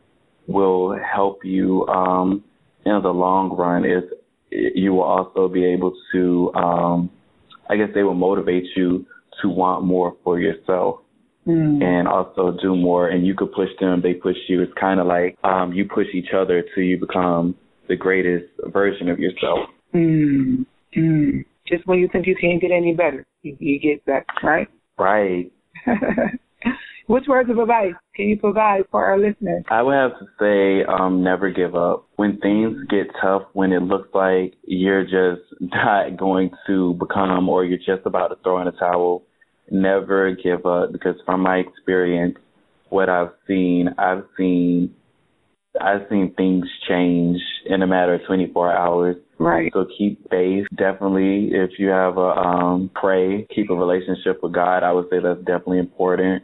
will 0.47 0.99
help 0.99 1.45
you 1.45 1.87
um, 1.87 2.43
in 2.87 3.01
the 3.03 3.11
long 3.11 3.55
run. 3.55 3.85
If 3.85 4.05
you 4.51 4.95
will 4.95 5.03
also 5.03 5.49
be 5.49 5.65
able 5.65 5.93
to, 6.13 6.53
um, 6.55 7.11
I 7.69 7.77
guess 7.77 7.89
they 7.95 8.03
will 8.03 8.15
motivate 8.15 8.65
you 8.75 9.07
to 9.43 9.49
want 9.49 9.85
more 9.85 10.17
for 10.25 10.41
yourself. 10.41 11.01
Mm. 11.47 11.83
And 11.83 12.07
also 12.07 12.59
do 12.61 12.77
more, 12.77 13.09
and 13.09 13.27
you 13.27 13.35
could 13.35 13.53
push 13.53 13.71
them, 13.81 14.03
they 14.03 14.13
push 14.13 14.37
you. 14.49 14.61
It's 14.61 14.73
kind 14.79 15.01
of 15.01 15.07
like 15.07 15.39
um, 15.45 15.73
you 15.73 15.87
push 15.87 16.07
each 16.13 16.29
other 16.37 16.63
till 16.75 16.85
you 16.85 16.99
become 16.99 17.55
the 17.89 17.97
greatest 17.97 18.53
version 18.67 19.09
of 19.09 19.19
yourself. 19.19 19.61
Mm. 19.95 20.67
Mm. 20.95 21.45
Just 21.67 21.87
when 21.87 22.01
you 22.01 22.09
think 22.13 22.27
you 22.27 22.37
can't 22.39 22.61
get 22.61 22.71
any 22.71 22.95
better, 22.95 23.27
you, 23.43 23.57
you 23.61 23.81
get 23.81 24.05
better, 24.05 24.27
right? 24.43 24.69
Right. 24.99 25.51
Which 27.07 27.25
words 27.27 27.49
of 27.49 27.59
advice 27.59 27.95
can 28.15 28.27
you 28.27 28.39
provide 28.39 28.83
for 28.91 29.03
our 29.05 29.19
listeners? 29.19 29.65
I 29.71 29.81
would 29.81 29.95
have 29.95 30.19
to 30.19 30.27
say, 30.39 30.85
um, 30.85 31.25
never 31.25 31.51
give 31.51 31.75
up. 31.75 32.07
When 32.17 32.39
things 32.39 32.77
get 32.91 33.07
tough, 33.23 33.43
when 33.55 33.73
it 33.73 33.83
looks 33.83 34.11
like 34.13 34.55
you're 34.65 35.05
just 35.05 35.43
not 35.61 36.19
going 36.19 36.51
to 36.67 36.95
become 36.95 37.49
or 37.49 37.65
you're 37.65 37.79
just 37.79 38.05
about 38.05 38.29
to 38.29 38.37
throw 38.43 38.61
in 38.61 38.69
a 38.69 38.73
towel, 38.73 39.23
never 39.71 40.35
give 40.35 40.67
up 40.67 40.93
because 40.93 41.15
from 41.25 41.41
my 41.41 41.57
experience, 41.57 42.37
what 42.91 43.09
I've 43.09 43.33
seen, 43.47 43.89
I've 43.99 44.25
seen 44.37 44.95
I've 45.81 46.09
seen 46.11 46.35
things 46.37 46.67
change 46.89 47.39
in 47.67 47.83
a 47.83 47.87
matter 47.87 48.15
of 48.15 48.23
24 48.27 48.77
hours. 48.77 49.17
Right. 49.39 49.71
So 49.73 49.87
keep 49.97 50.29
faith. 50.31 50.67
Definitely, 50.77 51.51
if 51.53 51.79
you 51.79 51.89
have 51.89 52.17
a 52.17 52.21
um, 52.21 52.91
pray, 52.95 53.47
keep 53.55 53.71
a 53.71 53.75
relationship 53.75 54.43
with 54.43 54.53
God. 54.53 54.83
I 54.83 54.93
would 54.93 55.07
say 55.11 55.17
that's 55.23 55.39
definitely 55.41 55.79
important 55.79 56.43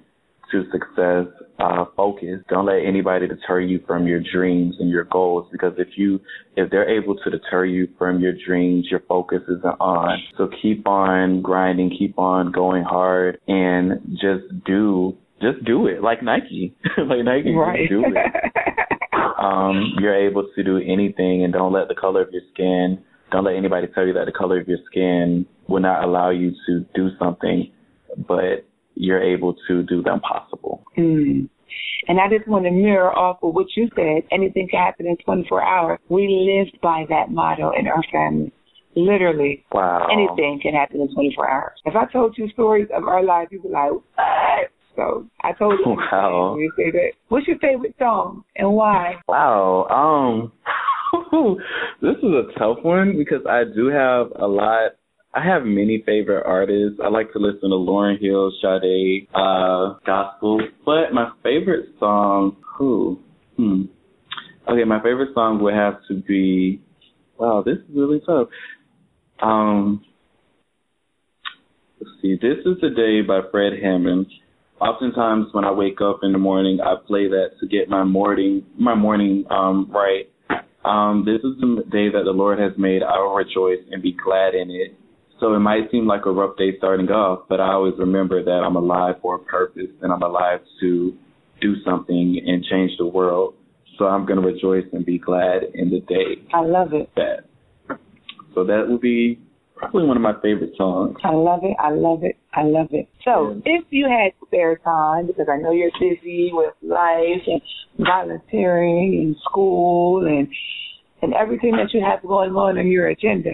to 0.52 0.64
success. 0.70 1.26
Uh, 1.56 1.84
focus. 1.96 2.40
Don't 2.48 2.66
let 2.66 2.84
anybody 2.84 3.28
deter 3.28 3.60
you 3.60 3.80
from 3.86 4.08
your 4.08 4.20
dreams 4.32 4.74
and 4.80 4.90
your 4.90 5.04
goals 5.04 5.46
because 5.52 5.72
if 5.78 5.86
you, 5.96 6.18
if 6.56 6.68
they're 6.68 7.00
able 7.00 7.14
to 7.14 7.30
deter 7.30 7.64
you 7.64 7.88
from 7.96 8.18
your 8.18 8.32
dreams, 8.44 8.88
your 8.90 8.98
focus 9.08 9.40
isn't 9.44 9.64
on. 9.80 10.18
So 10.36 10.48
keep 10.60 10.86
on 10.88 11.42
grinding, 11.42 11.94
keep 11.96 12.18
on 12.18 12.50
going 12.50 12.82
hard 12.82 13.38
and 13.46 14.00
just 14.14 14.64
do, 14.66 15.16
just 15.40 15.64
do 15.64 15.86
it 15.86 16.02
like 16.02 16.24
Nike. 16.24 16.74
like 16.98 17.24
Nike, 17.24 17.54
right. 17.54 17.88
do 17.88 18.04
it. 18.04 18.52
um, 19.44 19.94
you're 20.00 20.16
able 20.16 20.48
to 20.54 20.62
do 20.62 20.78
anything 20.78 21.44
and 21.44 21.52
don't 21.52 21.72
let 21.72 21.88
the 21.88 21.94
color 21.94 22.22
of 22.22 22.28
your 22.32 22.42
skin, 22.52 23.02
don't 23.30 23.44
let 23.44 23.56
anybody 23.56 23.86
tell 23.94 24.06
you 24.06 24.12
that 24.14 24.26
the 24.26 24.32
color 24.32 24.60
of 24.60 24.68
your 24.68 24.78
skin 24.86 25.46
will 25.68 25.80
not 25.80 26.04
allow 26.04 26.30
you 26.30 26.52
to 26.66 26.84
do 26.94 27.08
something, 27.18 27.70
but 28.28 28.66
you're 28.94 29.22
able 29.22 29.54
to 29.68 29.82
do 29.82 30.02
the 30.02 30.12
impossible. 30.12 30.84
Mm. 30.96 31.48
And 32.06 32.20
I 32.20 32.28
just 32.28 32.48
want 32.48 32.64
to 32.64 32.70
mirror 32.70 33.12
off 33.12 33.38
of 33.42 33.54
what 33.54 33.66
you 33.76 33.88
said. 33.96 34.22
Anything 34.30 34.68
can 34.70 34.80
happen 34.80 35.06
in 35.06 35.16
24 35.24 35.62
hours. 35.62 35.98
We 36.08 36.28
lived 36.28 36.80
by 36.80 37.04
that 37.08 37.30
motto 37.30 37.72
in 37.78 37.86
our 37.86 38.02
family. 38.12 38.52
Literally, 38.96 39.64
wow. 39.72 40.06
anything 40.12 40.60
can 40.62 40.74
happen 40.74 41.00
in 41.00 41.12
24 41.12 41.50
hours. 41.50 41.72
If 41.84 41.96
I 41.96 42.06
told 42.12 42.36
you 42.38 42.48
stories 42.50 42.86
of 42.94 43.04
our 43.04 43.24
lives, 43.24 43.50
you'd 43.50 43.64
be 43.64 43.68
like, 43.68 43.90
what? 43.90 44.70
So 44.96 45.26
I 45.42 45.52
told 45.52 45.78
you. 45.84 45.92
Wow. 45.92 46.56
You 46.58 46.72
say 46.76 46.90
that. 46.92 47.12
What's 47.28 47.46
your 47.46 47.58
favorite 47.58 47.94
song 47.98 48.44
and 48.56 48.72
why? 48.72 49.14
Wow. 49.26 49.86
Um, 49.90 50.52
this 52.02 52.16
is 52.18 52.24
a 52.24 52.58
tough 52.58 52.78
one 52.82 53.16
because 53.16 53.44
I 53.48 53.62
do 53.64 53.88
have 53.88 54.28
a 54.40 54.46
lot. 54.46 54.92
I 55.34 55.44
have 55.44 55.64
many 55.64 56.02
favorite 56.06 56.44
artists. 56.46 57.00
I 57.02 57.08
like 57.08 57.32
to 57.32 57.40
listen 57.40 57.70
to 57.70 57.76
Lauryn 57.76 58.20
Hill, 58.20 58.52
Sade, 58.62 59.26
uh, 59.34 59.94
gospel. 60.06 60.60
But 60.84 61.12
my 61.12 61.32
favorite 61.42 61.88
song, 61.98 62.56
who? 62.78 63.18
Hmm. 63.56 63.82
Okay, 64.68 64.84
my 64.84 64.98
favorite 65.02 65.34
song 65.34 65.60
would 65.62 65.74
have 65.74 65.94
to 66.08 66.14
be. 66.14 66.80
Wow, 67.38 67.64
this 67.66 67.78
is 67.78 67.96
really 67.96 68.20
tough. 68.24 68.48
Um, 69.42 70.04
let's 72.00 72.12
see. 72.22 72.36
This 72.40 72.58
is 72.64 72.80
the 72.80 72.90
day 72.90 73.26
by 73.26 73.40
Fred 73.50 73.72
Hammond 73.82 74.26
oftentimes 74.84 75.46
when 75.52 75.64
I 75.64 75.72
wake 75.72 76.00
up 76.00 76.20
in 76.22 76.32
the 76.32 76.38
morning, 76.38 76.78
I 76.80 76.94
play 77.06 77.28
that 77.28 77.52
to 77.60 77.66
get 77.66 77.88
my 77.88 78.04
morning 78.04 78.64
my 78.78 78.94
morning 78.94 79.44
um, 79.50 79.90
right. 79.90 80.30
Um, 80.84 81.24
this 81.24 81.38
is 81.38 81.58
the 81.60 81.82
day 81.90 82.10
that 82.10 82.24
the 82.24 82.32
Lord 82.32 82.58
has 82.58 82.72
made. 82.76 83.02
I 83.02 83.18
will 83.18 83.34
rejoice 83.34 83.80
and 83.90 84.02
be 84.02 84.12
glad 84.12 84.54
in 84.54 84.70
it. 84.70 84.94
So 85.40 85.54
it 85.54 85.60
might 85.60 85.90
seem 85.90 86.06
like 86.06 86.26
a 86.26 86.30
rough 86.30 86.56
day 86.58 86.76
starting 86.76 87.08
off, 87.08 87.48
but 87.48 87.58
I 87.60 87.72
always 87.72 87.94
remember 87.98 88.44
that 88.44 88.62
I'm 88.64 88.76
alive 88.76 89.16
for 89.22 89.36
a 89.36 89.38
purpose 89.38 89.90
and 90.02 90.12
I'm 90.12 90.22
alive 90.22 90.60
to 90.80 91.16
do 91.60 91.74
something 91.84 92.40
and 92.46 92.64
change 92.64 92.92
the 92.98 93.06
world. 93.06 93.54
So 93.98 94.04
I'm 94.04 94.26
going 94.26 94.40
to 94.40 94.46
rejoice 94.46 94.84
and 94.92 95.04
be 95.06 95.18
glad 95.18 95.62
in 95.74 95.90
the 95.90 96.00
day. 96.00 96.42
I 96.52 96.60
love 96.60 96.92
it. 96.92 97.10
That. 97.16 97.46
So 98.54 98.64
that 98.64 98.86
would 98.88 99.00
be 99.00 99.40
probably 99.76 100.06
one 100.06 100.16
of 100.16 100.22
my 100.22 100.34
favorite 100.40 100.72
songs. 100.76 101.16
I 101.24 101.32
love 101.32 101.60
it. 101.62 101.76
I 101.78 101.90
love 101.90 102.22
it. 102.22 102.36
I 102.52 102.62
love 102.62 102.88
it. 102.92 103.08
So, 103.24 103.50
Yeah. 103.64 103.78
if 103.78 103.84
you 103.90 104.06
had 104.08 104.32
spare 104.46 104.76
time, 104.76 105.26
because 105.26 105.48
I 105.48 105.56
know 105.56 105.72
you're 105.72 105.90
busy 105.98 106.50
with 106.52 106.74
life 106.82 107.42
and 107.46 107.60
volunteering 107.98 109.18
and 109.20 109.36
school 109.48 110.26
and 110.26 110.48
and 111.22 111.32
everything 111.32 111.72
that 111.76 111.94
you 111.94 112.02
have 112.04 112.20
going 112.22 112.54
on 112.54 112.76
in 112.76 112.88
your 112.88 113.06
agenda, 113.08 113.52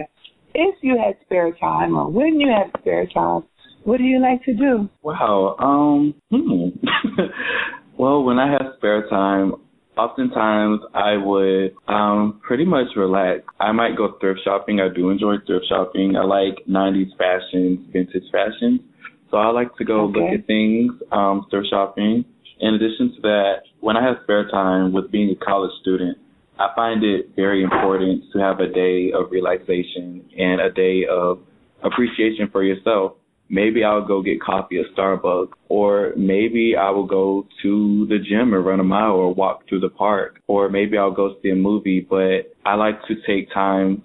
if 0.53 0.75
you 0.81 0.97
had 0.97 1.15
spare 1.21 1.51
time 1.53 1.95
or 1.95 2.09
when 2.09 2.37
you 2.39 2.49
have 2.49 2.69
spare 2.81 3.05
time, 3.07 3.43
what 3.83 3.97
do 3.97 4.03
you 4.03 4.19
like 4.19 4.43
to 4.43 4.53
do? 4.53 4.89
Wow. 5.01 5.55
Um. 5.59 6.13
Hmm. 6.29 6.69
well, 7.97 8.23
when 8.23 8.39
I 8.39 8.51
have 8.51 8.73
spare 8.77 9.07
time, 9.09 9.53
oftentimes 10.01 10.81
I 10.93 11.17
would 11.17 11.75
um 11.87 12.41
pretty 12.41 12.65
much 12.65 12.87
relax. 12.95 13.41
I 13.59 13.71
might 13.71 13.95
go 13.95 14.17
thrift 14.19 14.41
shopping. 14.43 14.79
I 14.79 14.93
do 14.93 15.09
enjoy 15.09 15.35
thrift 15.45 15.65
shopping. 15.69 16.15
I 16.15 16.23
like 16.23 16.55
'90s 16.67 17.15
fashions, 17.17 17.79
vintage 17.93 18.29
fashions. 18.31 18.81
So 19.29 19.37
I 19.37 19.47
like 19.51 19.75
to 19.77 19.85
go 19.85 20.07
look 20.07 20.39
at 20.39 20.45
things, 20.45 20.91
um, 21.11 21.45
thrift 21.49 21.67
shopping. 21.69 22.25
In 22.59 22.75
addition 22.75 23.15
to 23.15 23.21
that, 23.21 23.55
when 23.79 23.95
I 23.95 24.05
have 24.05 24.17
spare 24.23 24.49
time 24.49 24.91
with 24.91 25.09
being 25.09 25.29
a 25.29 25.45
college 25.45 25.71
student, 25.81 26.17
I 26.59 26.67
find 26.75 27.03
it 27.03 27.31
very 27.35 27.63
important 27.63 28.25
to 28.33 28.39
have 28.39 28.59
a 28.59 28.67
day 28.67 29.11
of 29.13 29.31
relaxation 29.31 30.23
and 30.37 30.61
a 30.61 30.69
day 30.69 31.05
of 31.09 31.39
appreciation 31.81 32.49
for 32.51 32.63
yourself. 32.63 33.13
Maybe 33.53 33.83
I'll 33.83 34.07
go 34.07 34.21
get 34.21 34.41
coffee 34.41 34.79
at 34.79 34.95
Starbucks, 34.95 35.49
or 35.67 36.13
maybe 36.15 36.73
I 36.79 36.89
will 36.89 37.05
go 37.05 37.45
to 37.63 38.07
the 38.07 38.17
gym 38.17 38.53
and 38.53 38.65
run 38.65 38.79
a 38.79 38.83
mile 38.85 39.11
or 39.11 39.33
walk 39.33 39.67
through 39.67 39.81
the 39.81 39.89
park, 39.89 40.39
or 40.47 40.69
maybe 40.69 40.97
I'll 40.97 41.11
go 41.11 41.35
see 41.43 41.49
a 41.49 41.55
movie. 41.55 41.99
But 41.99 42.53
I 42.65 42.75
like 42.75 43.05
to 43.09 43.15
take 43.27 43.53
time 43.53 44.03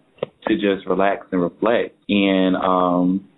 to 0.49 0.55
just 0.55 0.85
relax 0.89 1.29
and 1.31 1.41
reflect 1.41 1.95
and 2.09 2.57
um, 2.57 3.29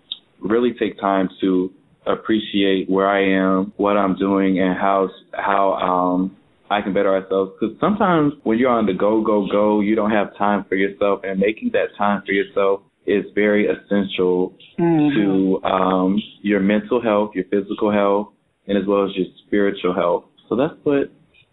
really 0.41 0.71
take 0.79 0.99
time 0.99 1.29
to 1.41 1.71
appreciate 2.07 2.89
where 2.89 3.07
I 3.07 3.21
am, 3.21 3.71
what 3.77 3.95
I'm 3.95 4.17
doing, 4.17 4.59
and 4.59 4.75
how 4.75 5.09
how 5.33 5.73
um, 5.73 6.35
I 6.71 6.81
can 6.81 6.91
better 6.91 7.13
ourselves. 7.13 7.51
Because 7.59 7.75
sometimes 7.79 8.33
when 8.41 8.57
you're 8.57 8.71
on 8.71 8.87
the 8.87 8.93
go, 8.93 9.23
go, 9.23 9.47
go, 9.47 9.79
you 9.81 9.93
don't 9.95 10.11
have 10.11 10.35
time 10.39 10.65
for 10.67 10.73
yourself, 10.75 11.21
and 11.23 11.39
making 11.39 11.69
that 11.73 11.95
time 11.99 12.23
for 12.25 12.31
yourself 12.31 12.81
is 13.09 13.25
very 13.35 13.67
essential 13.67 14.53
Mm-hmm. 14.79 15.09
to 15.19 15.67
um, 15.67 16.21
your 16.41 16.61
mental 16.61 17.01
health, 17.01 17.31
your 17.35 17.43
physical 17.51 17.91
health, 17.91 18.29
and 18.67 18.77
as 18.77 18.85
well 18.87 19.03
as 19.03 19.11
your 19.17 19.25
spiritual 19.45 19.93
health. 19.93 20.23
So 20.47 20.55
that's 20.55 20.75
what 20.83 21.11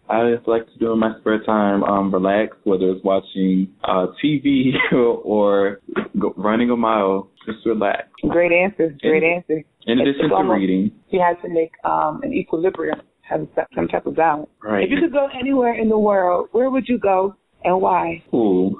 I 0.09 0.33
just 0.33 0.47
like 0.47 0.65
to 0.71 0.79
do 0.79 0.93
in 0.93 0.99
my 0.99 1.11
spare 1.19 1.43
time. 1.43 1.83
Um, 1.83 2.13
relax, 2.13 2.55
whether 2.63 2.89
it's 2.89 3.03
watching 3.03 3.67
uh, 3.83 4.07
TV 4.23 4.71
or 4.93 5.81
go, 6.17 6.33
running 6.37 6.69
a 6.69 6.77
mile. 6.77 7.29
Just 7.45 7.65
relax. 7.65 8.03
Great 8.29 8.53
answer. 8.53 8.95
Great 9.01 9.23
And- 9.23 9.35
answer. 9.43 9.63
In 9.87 9.99
It's 9.99 10.09
addition 10.09 10.29
to 10.29 10.35
almost- 10.35 10.59
reading, 10.59 10.91
You 11.09 11.19
have 11.21 11.41
to 11.41 11.49
make 11.49 11.71
um, 11.83 12.21
an 12.23 12.33
equilibrium, 12.33 13.01
have 13.29 13.45
some 13.75 13.87
type 13.89 14.05
of 14.05 14.15
balance. 14.15 14.49
right? 14.63 14.83
If 14.85 14.89
you 14.91 15.01
could 15.01 15.11
go 15.11 15.27
anywhere 15.37 15.73
in 15.75 15.89
the 15.89 15.97
world, 15.99 16.47
where 16.53 16.69
would 16.69 16.87
you 16.87 16.97
go 16.97 17.35
and 17.65 17.81
why? 17.81 18.23
Ooh. 18.33 18.73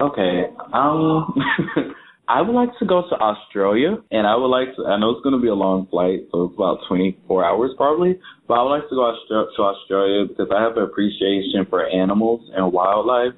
Okay. 0.00 0.42
Um 0.72 1.34
I 2.28 2.40
would 2.40 2.54
like 2.54 2.70
to 2.78 2.86
go 2.86 3.02
to 3.08 3.16
Australia 3.16 3.96
and 4.10 4.26
I 4.26 4.36
would 4.36 4.46
like 4.46 4.74
to 4.76 4.86
I 4.86 4.98
know 4.98 5.10
it's 5.10 5.24
gonna 5.24 5.40
be 5.40 5.48
a 5.48 5.54
long 5.54 5.86
flight, 5.90 6.28
so 6.30 6.44
it's 6.44 6.54
about 6.54 6.78
twenty 6.86 7.18
four 7.26 7.44
hours 7.44 7.72
probably. 7.76 8.18
But 8.46 8.54
I 8.54 8.62
would 8.62 8.70
like 8.70 8.88
to 8.88 8.94
go 8.94 9.12
to 9.56 9.62
Australia 9.62 10.26
because 10.28 10.48
I 10.54 10.62
have 10.62 10.76
an 10.76 10.84
appreciation 10.84 11.66
for 11.68 11.86
animals 11.86 12.48
and 12.54 12.72
wildlife. 12.72 13.34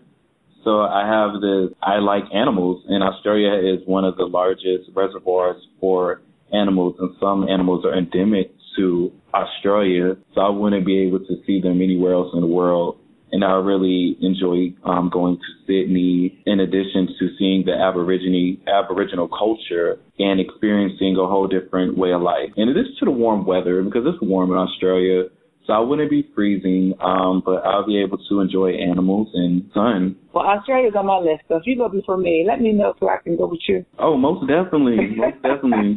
So 0.64 0.80
I 0.80 1.06
have 1.06 1.40
this 1.40 1.76
I 1.82 1.98
like 1.98 2.24
animals 2.34 2.84
and 2.88 3.02
Australia 3.02 3.56
is 3.56 3.80
one 3.86 4.04
of 4.04 4.16
the 4.16 4.24
largest 4.24 4.90
reservoirs 4.94 5.60
for 5.80 6.20
animals 6.52 6.96
and 6.98 7.16
some 7.18 7.48
animals 7.48 7.84
are 7.84 7.96
endemic 7.96 8.52
to 8.76 9.12
Australia. 9.32 10.16
So 10.34 10.42
I 10.42 10.50
wouldn't 10.50 10.84
be 10.84 11.00
able 11.06 11.20
to 11.20 11.34
see 11.46 11.60
them 11.60 11.80
anywhere 11.80 12.12
else 12.12 12.30
in 12.34 12.40
the 12.40 12.46
world 12.46 12.98
and 13.34 13.44
I 13.44 13.54
really 13.54 14.16
enjoy 14.22 14.72
um, 14.88 15.10
going 15.12 15.36
to 15.36 15.42
Sydney. 15.66 16.40
In 16.46 16.60
addition 16.60 17.08
to 17.18 17.28
seeing 17.36 17.64
the 17.66 17.72
Aborigine 17.72 18.62
Aboriginal 18.68 19.26
culture 19.26 19.98
and 20.20 20.38
experiencing 20.38 21.16
a 21.18 21.26
whole 21.26 21.48
different 21.48 21.98
way 21.98 22.12
of 22.12 22.22
life. 22.22 22.50
In 22.56 22.68
addition 22.68 22.94
to 23.00 23.04
the 23.06 23.10
warm 23.10 23.44
weather, 23.44 23.82
because 23.82 24.04
it's 24.06 24.22
warm 24.22 24.52
in 24.52 24.56
Australia, 24.56 25.24
so 25.66 25.72
I 25.72 25.80
wouldn't 25.80 26.10
be 26.10 26.30
freezing, 26.32 26.94
um, 27.00 27.42
but 27.44 27.64
I'll 27.66 27.84
be 27.84 28.00
able 28.00 28.18
to 28.18 28.40
enjoy 28.40 28.74
animals 28.74 29.28
and 29.34 29.68
sun. 29.74 30.14
Well, 30.32 30.46
Australia's 30.46 30.94
on 30.96 31.06
my 31.06 31.18
list, 31.18 31.42
so 31.48 31.56
if 31.56 31.62
you 31.66 31.76
go 31.76 31.88
before 31.88 32.18
me, 32.18 32.44
let 32.46 32.60
me 32.60 32.72
know 32.72 32.94
so 33.00 33.08
I 33.08 33.16
can 33.24 33.36
go 33.36 33.48
with 33.48 33.60
you. 33.66 33.84
Oh, 33.98 34.16
most 34.16 34.46
definitely, 34.46 35.16
most 35.16 35.42
definitely. 35.42 35.96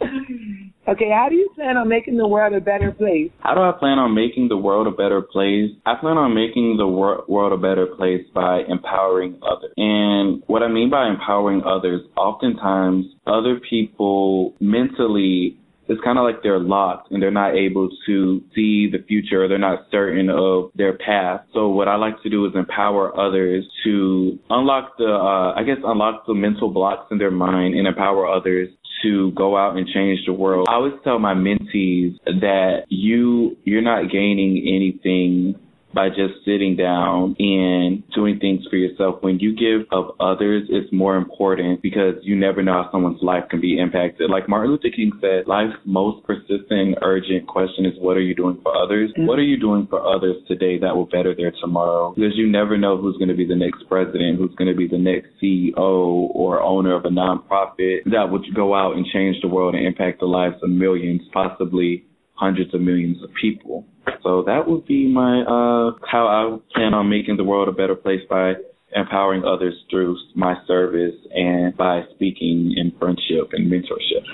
okay, 0.88 1.10
how 1.10 1.28
do 1.28 1.36
you 1.36 1.50
plan 1.54 1.76
on 1.76 1.88
making 1.88 2.16
the 2.16 2.26
world 2.26 2.54
a 2.54 2.60
better 2.60 2.92
place? 2.92 3.30
How 3.40 3.54
do 3.54 3.60
I 3.60 3.72
plan 3.72 3.98
on 3.98 4.14
making 4.14 4.48
the 4.48 4.56
world 4.56 4.86
a 4.86 4.90
better 4.90 5.22
place? 5.22 5.70
I 5.86 5.94
plan 6.00 6.16
on 6.16 6.34
making 6.34 6.76
the 6.76 6.86
wor- 6.86 7.24
world 7.28 7.52
a 7.52 7.56
better 7.56 7.86
place 7.86 8.24
by 8.34 8.62
empowering 8.68 9.38
others. 9.42 9.72
And 9.76 10.42
what 10.46 10.62
I 10.62 10.68
mean 10.68 10.90
by 10.90 11.08
empowering 11.08 11.62
others, 11.64 12.02
oftentimes 12.16 13.06
other 13.26 13.60
people 13.68 14.54
mentally 14.60 15.56
it's 15.90 16.00
kind 16.04 16.18
of 16.18 16.24
like 16.24 16.44
they're 16.44 16.60
locked 16.60 17.10
and 17.10 17.20
they're 17.20 17.32
not 17.32 17.56
able 17.56 17.88
to 18.06 18.40
see 18.54 18.88
the 18.90 19.02
future 19.08 19.42
or 19.42 19.48
they're 19.48 19.58
not 19.58 19.86
certain 19.90 20.30
of 20.30 20.70
their 20.76 20.96
path. 20.96 21.40
So 21.52 21.68
what 21.68 21.88
I 21.88 21.96
like 21.96 22.22
to 22.22 22.30
do 22.30 22.46
is 22.46 22.52
empower 22.54 23.10
others 23.18 23.66
to 23.84 24.38
unlock 24.50 24.96
the, 24.98 25.10
uh, 25.10 25.52
I 25.58 25.64
guess, 25.64 25.78
unlock 25.84 26.26
the 26.28 26.34
mental 26.34 26.70
blocks 26.70 27.08
in 27.10 27.18
their 27.18 27.32
mind 27.32 27.74
and 27.74 27.88
empower 27.88 28.28
others 28.28 28.68
to 29.02 29.32
go 29.32 29.56
out 29.56 29.76
and 29.76 29.86
change 29.88 30.20
the 30.26 30.32
world. 30.32 30.66
I 30.68 30.74
always 30.74 30.94
tell 31.04 31.18
my 31.18 31.34
mentees 31.34 32.16
that 32.26 32.84
you, 32.88 33.56
you're 33.64 33.82
not 33.82 34.10
gaining 34.10 34.58
anything 34.66 35.56
by 35.92 36.08
just 36.08 36.44
sitting 36.44 36.76
down 36.76 37.34
and 37.38 38.02
doing 38.14 38.38
things 38.38 38.66
for 38.70 38.76
yourself. 38.76 39.22
When 39.22 39.38
you 39.38 39.54
give 39.56 39.86
of 39.90 40.14
others, 40.20 40.68
it's 40.68 40.92
more 40.92 41.16
important 41.16 41.82
because 41.82 42.14
you 42.22 42.36
never 42.36 42.62
know 42.62 42.72
how 42.72 42.90
someone's 42.92 43.22
life 43.22 43.44
can 43.50 43.60
be 43.60 43.78
impacted. 43.78 44.30
Like 44.30 44.48
Martin 44.48 44.70
Luther 44.70 44.94
King 44.94 45.12
said, 45.20 45.46
life's 45.46 45.76
most 45.84 46.24
persistent 46.24 46.98
urgent 47.02 47.46
question 47.46 47.86
is 47.86 47.94
what 47.98 48.16
are 48.16 48.22
you 48.22 48.34
doing 48.34 48.58
for 48.62 48.76
others? 48.76 49.12
Mhm. 49.16 49.26
What 49.26 49.38
are 49.38 49.44
you 49.44 49.56
doing 49.56 49.86
for 49.86 50.00
others 50.00 50.36
today 50.46 50.78
that 50.78 50.96
will 50.96 51.06
better 51.06 51.34
their 51.34 51.50
tomorrow? 51.60 52.12
Because 52.14 52.36
you 52.36 52.46
never 52.46 52.76
know 52.76 52.96
who's 52.96 53.16
going 53.16 53.28
to 53.28 53.34
be 53.34 53.44
the 53.44 53.56
next 53.56 53.88
president, 53.88 54.38
who's 54.38 54.54
going 54.54 54.70
to 54.70 54.76
be 54.76 54.86
the 54.86 54.98
next 54.98 55.28
CEO 55.40 56.30
or 56.32 56.62
owner 56.62 56.94
of 56.94 57.04
a 57.04 57.10
nonprofit 57.10 58.04
that 58.06 58.30
would 58.30 58.44
go 58.54 58.74
out 58.74 58.96
and 58.96 59.06
change 59.06 59.40
the 59.40 59.48
world 59.48 59.74
and 59.74 59.84
impact 59.84 60.20
the 60.20 60.26
lives 60.26 60.62
of 60.62 60.70
millions, 60.70 61.22
possibly 61.32 62.04
hundreds 62.40 62.74
of 62.74 62.80
millions 62.80 63.22
of 63.22 63.30
people. 63.40 63.84
So 64.22 64.42
that 64.46 64.66
would 64.66 64.86
be 64.86 65.06
my 65.06 65.42
uh 65.42 65.92
how 66.10 66.26
I 66.26 66.74
plan 66.74 66.94
on 66.94 67.08
making 67.08 67.36
the 67.36 67.44
world 67.44 67.68
a 67.68 67.72
better 67.72 67.94
place 67.94 68.22
by 68.28 68.54
empowering 68.94 69.44
others 69.44 69.74
through 69.90 70.16
my 70.34 70.54
service 70.66 71.14
and 71.32 71.76
by 71.76 72.02
speaking 72.14 72.74
in 72.76 72.92
friendship 72.98 73.52
and 73.52 73.70
mentorship. 73.70 74.24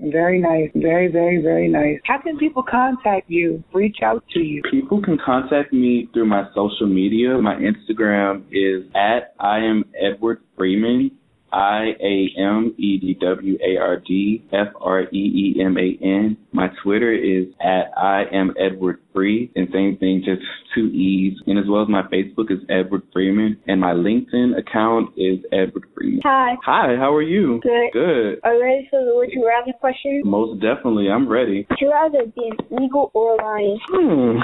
Very 0.00 0.40
nice. 0.40 0.70
Very, 0.74 1.10
very, 1.10 1.40
very 1.40 1.68
nice. 1.68 2.00
How 2.04 2.20
can 2.20 2.36
people 2.36 2.64
contact 2.68 3.30
you, 3.30 3.62
reach 3.72 3.98
out 4.02 4.24
to 4.34 4.40
you? 4.40 4.60
People 4.68 5.00
can 5.00 5.16
contact 5.24 5.72
me 5.72 6.08
through 6.12 6.26
my 6.26 6.48
social 6.56 6.88
media. 6.88 7.38
My 7.38 7.54
Instagram 7.54 8.42
is 8.50 8.90
at 8.96 9.34
I 9.38 9.58
am 9.58 9.84
Edward 9.94 10.40
Freeman. 10.58 11.12
I 11.52 11.92
A 12.00 12.28
M 12.36 12.74
E 12.78 12.98
D 12.98 13.16
W 13.20 13.58
A 13.62 13.80
R 13.80 13.98
D 13.98 14.42
F 14.52 14.68
R 14.80 15.02
E 15.02 15.06
E 15.12 15.62
M 15.64 15.76
A 15.78 16.04
N. 16.04 16.36
My 16.52 16.68
Twitter 16.82 17.12
is 17.12 17.46
at 17.60 17.96
I 17.96 18.24
am 18.32 18.52
Edward 18.58 18.98
Free, 19.12 19.50
and 19.56 19.68
same 19.72 19.96
thing, 19.96 20.22
just 20.24 20.42
two 20.74 20.86
E's. 20.86 21.38
And 21.46 21.58
as 21.58 21.64
well 21.68 21.82
as 21.82 21.88
my 21.88 22.02
Facebook 22.02 22.50
is 22.50 22.58
Edward 22.68 23.02
Freeman, 23.12 23.58
and 23.66 23.80
my 23.80 23.92
LinkedIn 23.92 24.58
account 24.58 25.10
is 25.16 25.38
Edward 25.52 25.84
Freeman. 25.94 26.20
Hi. 26.24 26.56
Hi, 26.64 26.96
how 26.98 27.14
are 27.14 27.22
you? 27.22 27.60
Good. 27.62 27.92
Good. 27.92 28.40
Are 28.44 28.54
you 28.54 28.62
ready 28.62 28.88
for 28.90 29.04
the 29.04 29.14
Would 29.14 29.30
You 29.32 29.46
Rather 29.46 29.72
question? 29.78 30.22
Most 30.24 30.60
definitely, 30.60 31.08
I'm 31.10 31.28
ready. 31.28 31.66
Would 31.70 31.78
you 31.80 31.90
rather 31.90 32.26
be 32.26 32.50
an 32.50 32.82
eagle 32.84 33.10
or 33.14 33.34
a 33.34 33.42
lion? 33.42 33.80
Hmm. 33.88 34.38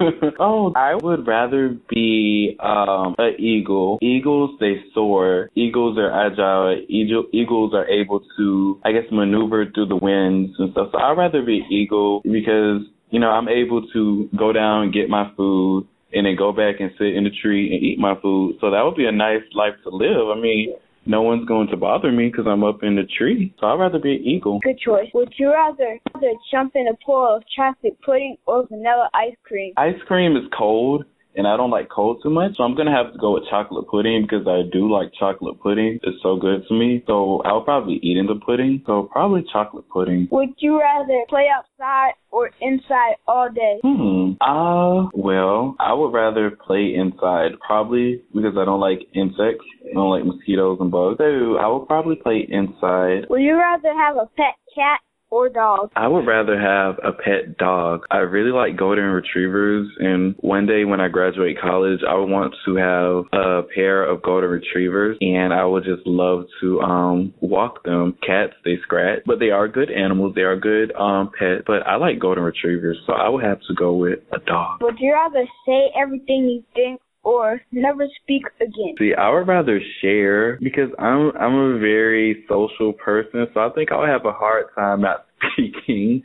oh, 0.40 0.72
I 0.76 0.94
would 0.94 1.26
rather 1.26 1.76
be 1.90 2.56
um 2.60 3.14
an 3.18 3.34
eagle. 3.38 3.98
Eagles 4.00 4.50
they 4.60 4.76
soar. 4.94 5.50
Eagles 5.54 5.98
are 5.98 6.10
agile. 6.26 6.84
Eagle, 6.88 7.24
eagles 7.32 7.74
are 7.74 7.88
able 7.88 8.20
to, 8.36 8.80
I 8.84 8.92
guess, 8.92 9.04
maneuver 9.10 9.66
through 9.74 9.86
the 9.86 9.96
winds 9.96 10.54
and 10.58 10.72
stuff. 10.72 10.88
So 10.92 10.98
I'd 10.98 11.18
rather 11.18 11.42
be 11.48 11.66
eagle 11.70 12.20
because 12.22 12.82
you 13.10 13.18
know 13.18 13.30
I'm 13.30 13.48
able 13.48 13.82
to 13.94 14.28
go 14.36 14.52
down 14.52 14.84
and 14.84 14.92
get 14.92 15.08
my 15.08 15.32
food 15.36 15.88
and 16.12 16.26
then 16.26 16.36
go 16.36 16.52
back 16.52 16.76
and 16.80 16.90
sit 16.98 17.16
in 17.16 17.24
the 17.24 17.34
tree 17.42 17.74
and 17.74 17.82
eat 17.82 17.98
my 17.98 18.14
food. 18.20 18.56
So 18.60 18.70
that 18.70 18.82
would 18.84 18.96
be 18.96 19.06
a 19.06 19.12
nice 19.12 19.46
life 19.54 19.74
to 19.84 19.90
live. 19.90 20.36
I 20.36 20.40
mean. 20.40 20.74
No 21.06 21.22
one's 21.22 21.48
going 21.48 21.68
to 21.68 21.76
bother 21.78 22.12
me 22.12 22.28
because 22.28 22.44
I'm 22.46 22.62
up 22.62 22.82
in 22.82 22.94
the 22.96 23.04
tree. 23.16 23.54
So 23.58 23.66
I'd 23.66 23.80
rather 23.80 23.98
be 23.98 24.16
an 24.16 24.22
eagle. 24.24 24.60
Good 24.62 24.78
choice. 24.78 25.08
Would 25.14 25.32
you 25.38 25.48
rather, 25.50 25.98
rather 26.12 26.32
jump 26.52 26.72
in 26.74 26.86
a 26.86 26.92
pool 27.02 27.34
of 27.34 27.42
chocolate 27.56 27.98
pudding 28.04 28.36
or 28.44 28.66
vanilla 28.66 29.08
ice 29.14 29.32
cream? 29.42 29.72
Ice 29.78 29.96
cream 30.06 30.36
is 30.36 30.42
cold 30.52 31.06
and 31.38 31.46
I 31.46 31.56
don't 31.56 31.70
like 31.70 31.88
cold 31.88 32.20
too 32.22 32.30
much. 32.30 32.56
So 32.56 32.64
I'm 32.64 32.76
gonna 32.76 32.94
have 32.94 33.12
to 33.12 33.18
go 33.18 33.34
with 33.34 33.44
chocolate 33.48 33.86
pudding 33.88 34.22
because 34.22 34.46
I 34.46 34.68
do 34.70 34.92
like 34.92 35.12
chocolate 35.18 35.60
pudding. 35.62 36.00
It's 36.02 36.20
so 36.22 36.36
good 36.36 36.66
to 36.68 36.74
me. 36.74 37.02
So 37.06 37.40
I'll 37.44 37.62
probably 37.62 38.00
eat 38.02 38.18
in 38.18 38.26
the 38.26 38.34
pudding. 38.44 38.82
So 38.86 39.08
probably 39.10 39.44
chocolate 39.52 39.88
pudding. 39.88 40.28
Would 40.32 40.54
you 40.58 40.80
rather 40.80 41.24
play 41.28 41.46
outside 41.56 42.12
or 42.30 42.50
inside 42.60 43.14
all 43.26 43.48
day? 43.48 43.78
Hmm. 43.82 44.32
Uh, 44.40 45.08
well, 45.14 45.76
I 45.78 45.94
would 45.94 46.12
rather 46.12 46.50
play 46.50 46.94
inside 46.94 47.52
probably 47.64 48.22
because 48.34 48.56
I 48.58 48.64
don't 48.64 48.80
like 48.80 49.00
insects. 49.14 49.64
I 49.88 49.94
don't 49.94 50.10
like 50.10 50.26
mosquitoes 50.26 50.78
and 50.80 50.90
bugs. 50.90 51.18
So 51.18 51.56
I 51.56 51.68
would 51.68 51.86
probably 51.86 52.16
play 52.16 52.46
inside. 52.50 53.30
Would 53.30 53.42
you 53.42 53.56
rather 53.56 53.94
have 53.94 54.16
a 54.16 54.26
pet 54.36 54.58
cat 54.74 55.00
or? 55.30 55.48
I 55.96 56.08
would 56.08 56.26
rather 56.26 56.58
have 56.60 56.98
a 57.02 57.12
pet 57.12 57.56
dog. 57.58 58.04
I 58.10 58.18
really 58.18 58.50
like 58.50 58.76
golden 58.76 59.04
retrievers, 59.04 59.88
and 59.98 60.34
one 60.40 60.66
day 60.66 60.84
when 60.84 61.00
I 61.00 61.08
graduate 61.08 61.58
college, 61.60 62.00
I 62.08 62.14
would 62.14 62.28
want 62.28 62.54
to 62.66 62.76
have 62.76 63.24
a 63.32 63.62
pair 63.74 64.04
of 64.04 64.22
golden 64.22 64.50
retrievers, 64.50 65.16
and 65.20 65.52
I 65.52 65.64
would 65.64 65.84
just 65.84 66.06
love 66.06 66.44
to 66.60 66.80
um 66.80 67.34
walk 67.40 67.84
them. 67.84 68.16
Cats, 68.24 68.52
they 68.64 68.76
scratch, 68.82 69.20
but 69.26 69.38
they 69.38 69.50
are 69.50 69.68
good 69.68 69.90
animals. 69.90 70.34
They 70.34 70.42
are 70.42 70.58
good 70.58 70.92
um 70.94 71.30
pets, 71.38 71.64
but 71.66 71.86
I 71.86 71.96
like 71.96 72.18
golden 72.18 72.44
retrievers, 72.44 72.98
so 73.06 73.14
I 73.14 73.28
would 73.28 73.44
have 73.44 73.60
to 73.68 73.74
go 73.74 73.94
with 73.94 74.20
a 74.32 74.38
dog. 74.38 74.82
Would 74.82 75.00
you 75.00 75.12
rather 75.12 75.44
say 75.66 75.90
everything 76.00 76.48
you 76.48 76.64
think 76.74 77.00
or 77.28 77.60
never 77.72 78.06
speak 78.22 78.42
again? 78.60 78.94
See, 78.98 79.12
I 79.16 79.28
would 79.30 79.46
rather 79.46 79.80
share 80.00 80.56
because 80.62 80.90
I'm 80.98 81.32
I'm 81.36 81.54
a 81.54 81.78
very 81.78 82.44
social 82.48 82.92
person, 82.94 83.46
so 83.52 83.60
I 83.60 83.68
think 83.74 83.92
I 83.92 84.00
would 84.00 84.08
have 84.08 84.24
a 84.24 84.32
hard 84.32 84.66
time 84.74 85.02
not 85.02 85.26
speaking. 85.52 86.22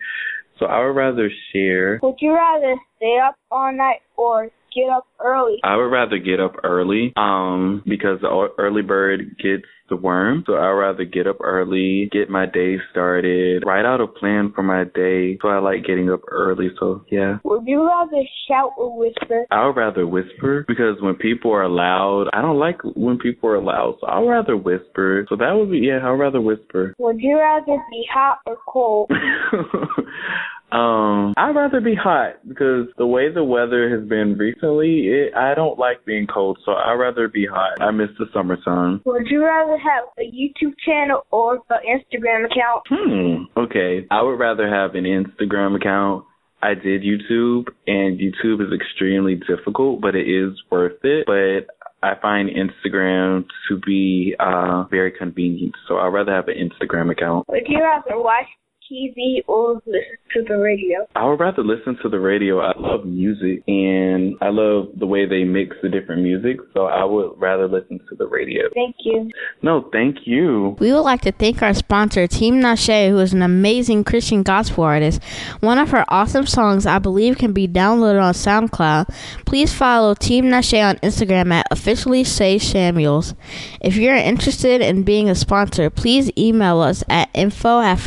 So 0.59 0.67
I 0.67 0.79
would 0.79 0.95
rather 0.95 1.29
share. 1.51 1.99
Would 2.01 2.15
you 2.19 2.33
rather 2.33 2.75
stay 2.97 3.19
up 3.25 3.35
all 3.51 3.73
night 3.73 4.01
or 4.15 4.49
get 4.75 4.89
up 4.89 5.05
early? 5.23 5.57
I 5.63 5.75
would 5.77 5.91
rather 5.91 6.17
get 6.17 6.39
up 6.39 6.55
early, 6.63 7.13
um, 7.15 7.83
because 7.85 8.19
the 8.21 8.47
early 8.57 8.81
bird 8.81 9.37
gets 9.37 9.65
the 9.89 9.95
worm. 9.95 10.43
So 10.47 10.53
I'd 10.53 10.71
rather 10.71 11.05
get 11.05 11.27
up 11.27 11.37
early, 11.41 12.09
get 12.11 12.29
my 12.29 12.45
day 12.45 12.77
started, 12.91 13.63
write 13.65 13.85
out 13.85 14.01
a 14.01 14.07
plan 14.07 14.51
for 14.55 14.63
my 14.63 14.85
day. 14.85 15.37
So 15.41 15.49
I 15.49 15.59
like 15.59 15.85
getting 15.85 16.09
up 16.09 16.21
early. 16.29 16.69
So 16.79 17.05
yeah. 17.11 17.37
Would 17.43 17.63
you 17.65 17.85
rather 17.85 18.23
shout 18.47 18.71
or 18.77 18.97
whisper? 18.97 19.45
I 19.51 19.65
would 19.65 19.75
rather 19.75 20.07
whisper 20.07 20.65
because 20.67 21.01
when 21.01 21.15
people 21.15 21.51
are 21.51 21.67
loud, 21.67 22.27
I 22.33 22.41
don't 22.41 22.59
like 22.59 22.79
when 22.95 23.17
people 23.17 23.49
are 23.49 23.61
loud. 23.61 23.97
So 24.01 24.07
I'd 24.07 24.27
rather 24.27 24.57
whisper. 24.57 25.25
So 25.29 25.35
that 25.35 25.51
would 25.53 25.71
be, 25.71 25.79
yeah, 25.79 25.99
I'd 26.03 26.19
rather 26.19 26.41
whisper. 26.41 26.95
Would 26.97 27.19
you 27.19 27.37
rather 27.37 27.77
be 27.89 28.05
hot 28.11 28.39
or 28.45 28.57
cold? 28.67 29.11
um, 30.73 31.33
I'd 31.37 31.55
rather 31.55 31.81
be 31.81 31.95
hot 31.95 32.47
because 32.47 32.87
the 32.97 33.05
way 33.05 33.31
the 33.31 33.43
weather 33.43 33.89
has 33.89 34.07
been 34.07 34.35
recently, 34.37 35.07
it, 35.07 35.35
I 35.35 35.53
don't 35.53 35.77
like 35.77 36.03
being 36.05 36.25
cold, 36.25 36.57
so 36.65 36.71
I'd 36.71 36.93
rather 36.93 37.27
be 37.27 37.45
hot. 37.45 37.79
I 37.79 37.91
miss 37.91 38.09
the 38.17 38.25
summertime. 38.33 39.01
Would 39.05 39.27
you 39.29 39.43
rather 39.43 39.77
have 39.77 40.05
a 40.17 40.23
YouTube 40.23 40.73
channel 40.83 41.25
or 41.31 41.59
an 41.69 41.79
Instagram 41.85 42.45
account? 42.45 42.83
Hmm. 42.89 43.59
Okay. 43.59 44.07
I 44.09 44.23
would 44.23 44.39
rather 44.39 44.67
have 44.67 44.95
an 44.95 45.03
Instagram 45.03 45.75
account. 45.75 46.25
I 46.63 46.75
did 46.75 47.03
YouTube, 47.03 47.67
and 47.87 48.19
YouTube 48.19 48.65
is 48.65 48.73
extremely 48.73 49.35
difficult, 49.35 49.99
but 50.01 50.15
it 50.15 50.29
is 50.29 50.53
worth 50.71 51.03
it. 51.03 51.25
But 51.27 51.73
I 52.01 52.13
find 52.21 52.49
Instagram 52.49 53.45
to 53.69 53.79
be 53.85 54.35
uh 54.39 54.85
very 54.89 55.11
convenient, 55.11 55.73
so 55.87 55.97
I'd 55.97 56.07
rather 56.07 56.33
have 56.33 56.47
an 56.47 56.55
Instagram 56.55 57.11
account. 57.11 57.45
Would 57.49 57.63
you 57.67 57.79
rather 57.81 58.21
watch 58.21 58.47
TV 58.93 59.41
or 59.47 59.81
listen 59.85 60.17
to 60.33 60.43
the 60.47 60.57
radio? 60.57 61.07
I 61.15 61.25
would 61.25 61.39
rather 61.39 61.63
listen 61.63 61.97
to 62.03 62.09
the 62.09 62.19
radio. 62.19 62.59
I 62.59 62.77
love 62.77 63.05
music 63.05 63.63
and 63.67 64.35
I 64.41 64.49
love 64.49 64.89
the 64.97 65.07
way 65.07 65.25
they 65.25 65.43
mix 65.43 65.75
the 65.81 65.89
different 65.89 66.21
music, 66.21 66.57
so 66.73 66.85
I 66.85 67.03
would 67.03 67.31
rather 67.37 67.67
listen 67.67 67.99
to 68.09 68.15
the 68.15 68.27
radio. 68.27 68.63
Thank 68.73 68.95
you. 68.99 69.29
No, 69.61 69.89
thank 69.91 70.25
you. 70.25 70.75
We 70.79 70.93
would 70.93 71.01
like 71.01 71.21
to 71.21 71.31
thank 71.31 71.61
our 71.61 71.73
sponsor, 71.73 72.27
Team 72.27 72.61
Nashe, 72.61 73.09
who 73.09 73.17
is 73.19 73.33
an 73.33 73.41
amazing 73.41 74.03
Christian 74.03 74.43
gospel 74.43 74.83
artist. 74.83 75.23
One 75.61 75.77
of 75.77 75.89
her 75.89 76.05
awesome 76.09 76.45
songs, 76.45 76.85
I 76.85 76.99
believe, 76.99 77.37
can 77.37 77.53
be 77.53 77.67
downloaded 77.67 78.21
on 78.21 78.33
SoundCloud. 78.33 79.13
Please 79.45 79.73
follow 79.73 80.13
Team 80.13 80.45
Nashe 80.45 80.83
on 80.83 80.97
Instagram 80.97 81.51
at 81.51 81.67
officially 81.71 82.23
say 82.23 82.59
Samuels. 82.59 83.33
If 83.81 83.95
you're 83.95 84.15
interested 84.15 84.81
in 84.81 85.03
being 85.03 85.29
a 85.29 85.35
sponsor, 85.35 85.89
please 85.89 86.31
email 86.37 86.79
us 86.79 87.03
at 87.09 87.29
info 87.33 87.79
at 87.79 87.99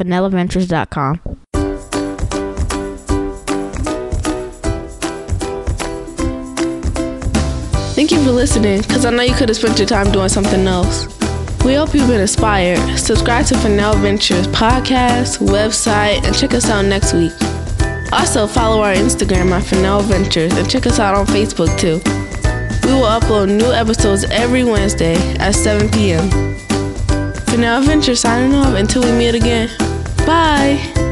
Thank 7.94 8.10
you 8.10 8.22
for 8.22 8.30
listening, 8.30 8.82
because 8.82 9.06
I 9.06 9.10
know 9.10 9.22
you 9.22 9.34
could 9.34 9.48
have 9.48 9.56
spent 9.56 9.78
your 9.78 9.88
time 9.88 10.12
doing 10.12 10.28
something 10.28 10.66
else. 10.66 11.06
We 11.64 11.74
hope 11.74 11.94
you've 11.94 12.06
been 12.06 12.20
inspired. 12.20 12.78
Subscribe 12.98 13.46
to 13.46 13.56
Fennell 13.58 13.94
Ventures 13.94 14.46
podcast, 14.48 15.38
website, 15.38 16.22
and 16.24 16.36
check 16.36 16.52
us 16.52 16.68
out 16.68 16.84
next 16.84 17.14
week. 17.14 17.32
Also, 18.12 18.46
follow 18.46 18.82
our 18.82 18.92
Instagram 18.92 19.50
at 19.50 19.64
Fennell 19.64 20.02
Ventures 20.02 20.52
and 20.52 20.70
check 20.70 20.86
us 20.86 21.00
out 21.00 21.14
on 21.14 21.26
Facebook 21.26 21.76
too. 21.78 22.00
We 22.86 22.92
will 22.92 23.08
upload 23.08 23.48
new 23.48 23.72
episodes 23.72 24.24
every 24.24 24.62
Wednesday 24.62 25.16
at 25.38 25.56
7 25.56 25.90
p.m. 25.90 26.28
Fennell 27.46 27.80
Ventures 27.80 28.20
signing 28.20 28.54
off 28.54 28.74
until 28.74 29.02
we 29.02 29.10
meet 29.12 29.34
again. 29.34 29.68
Bye! 30.26 31.05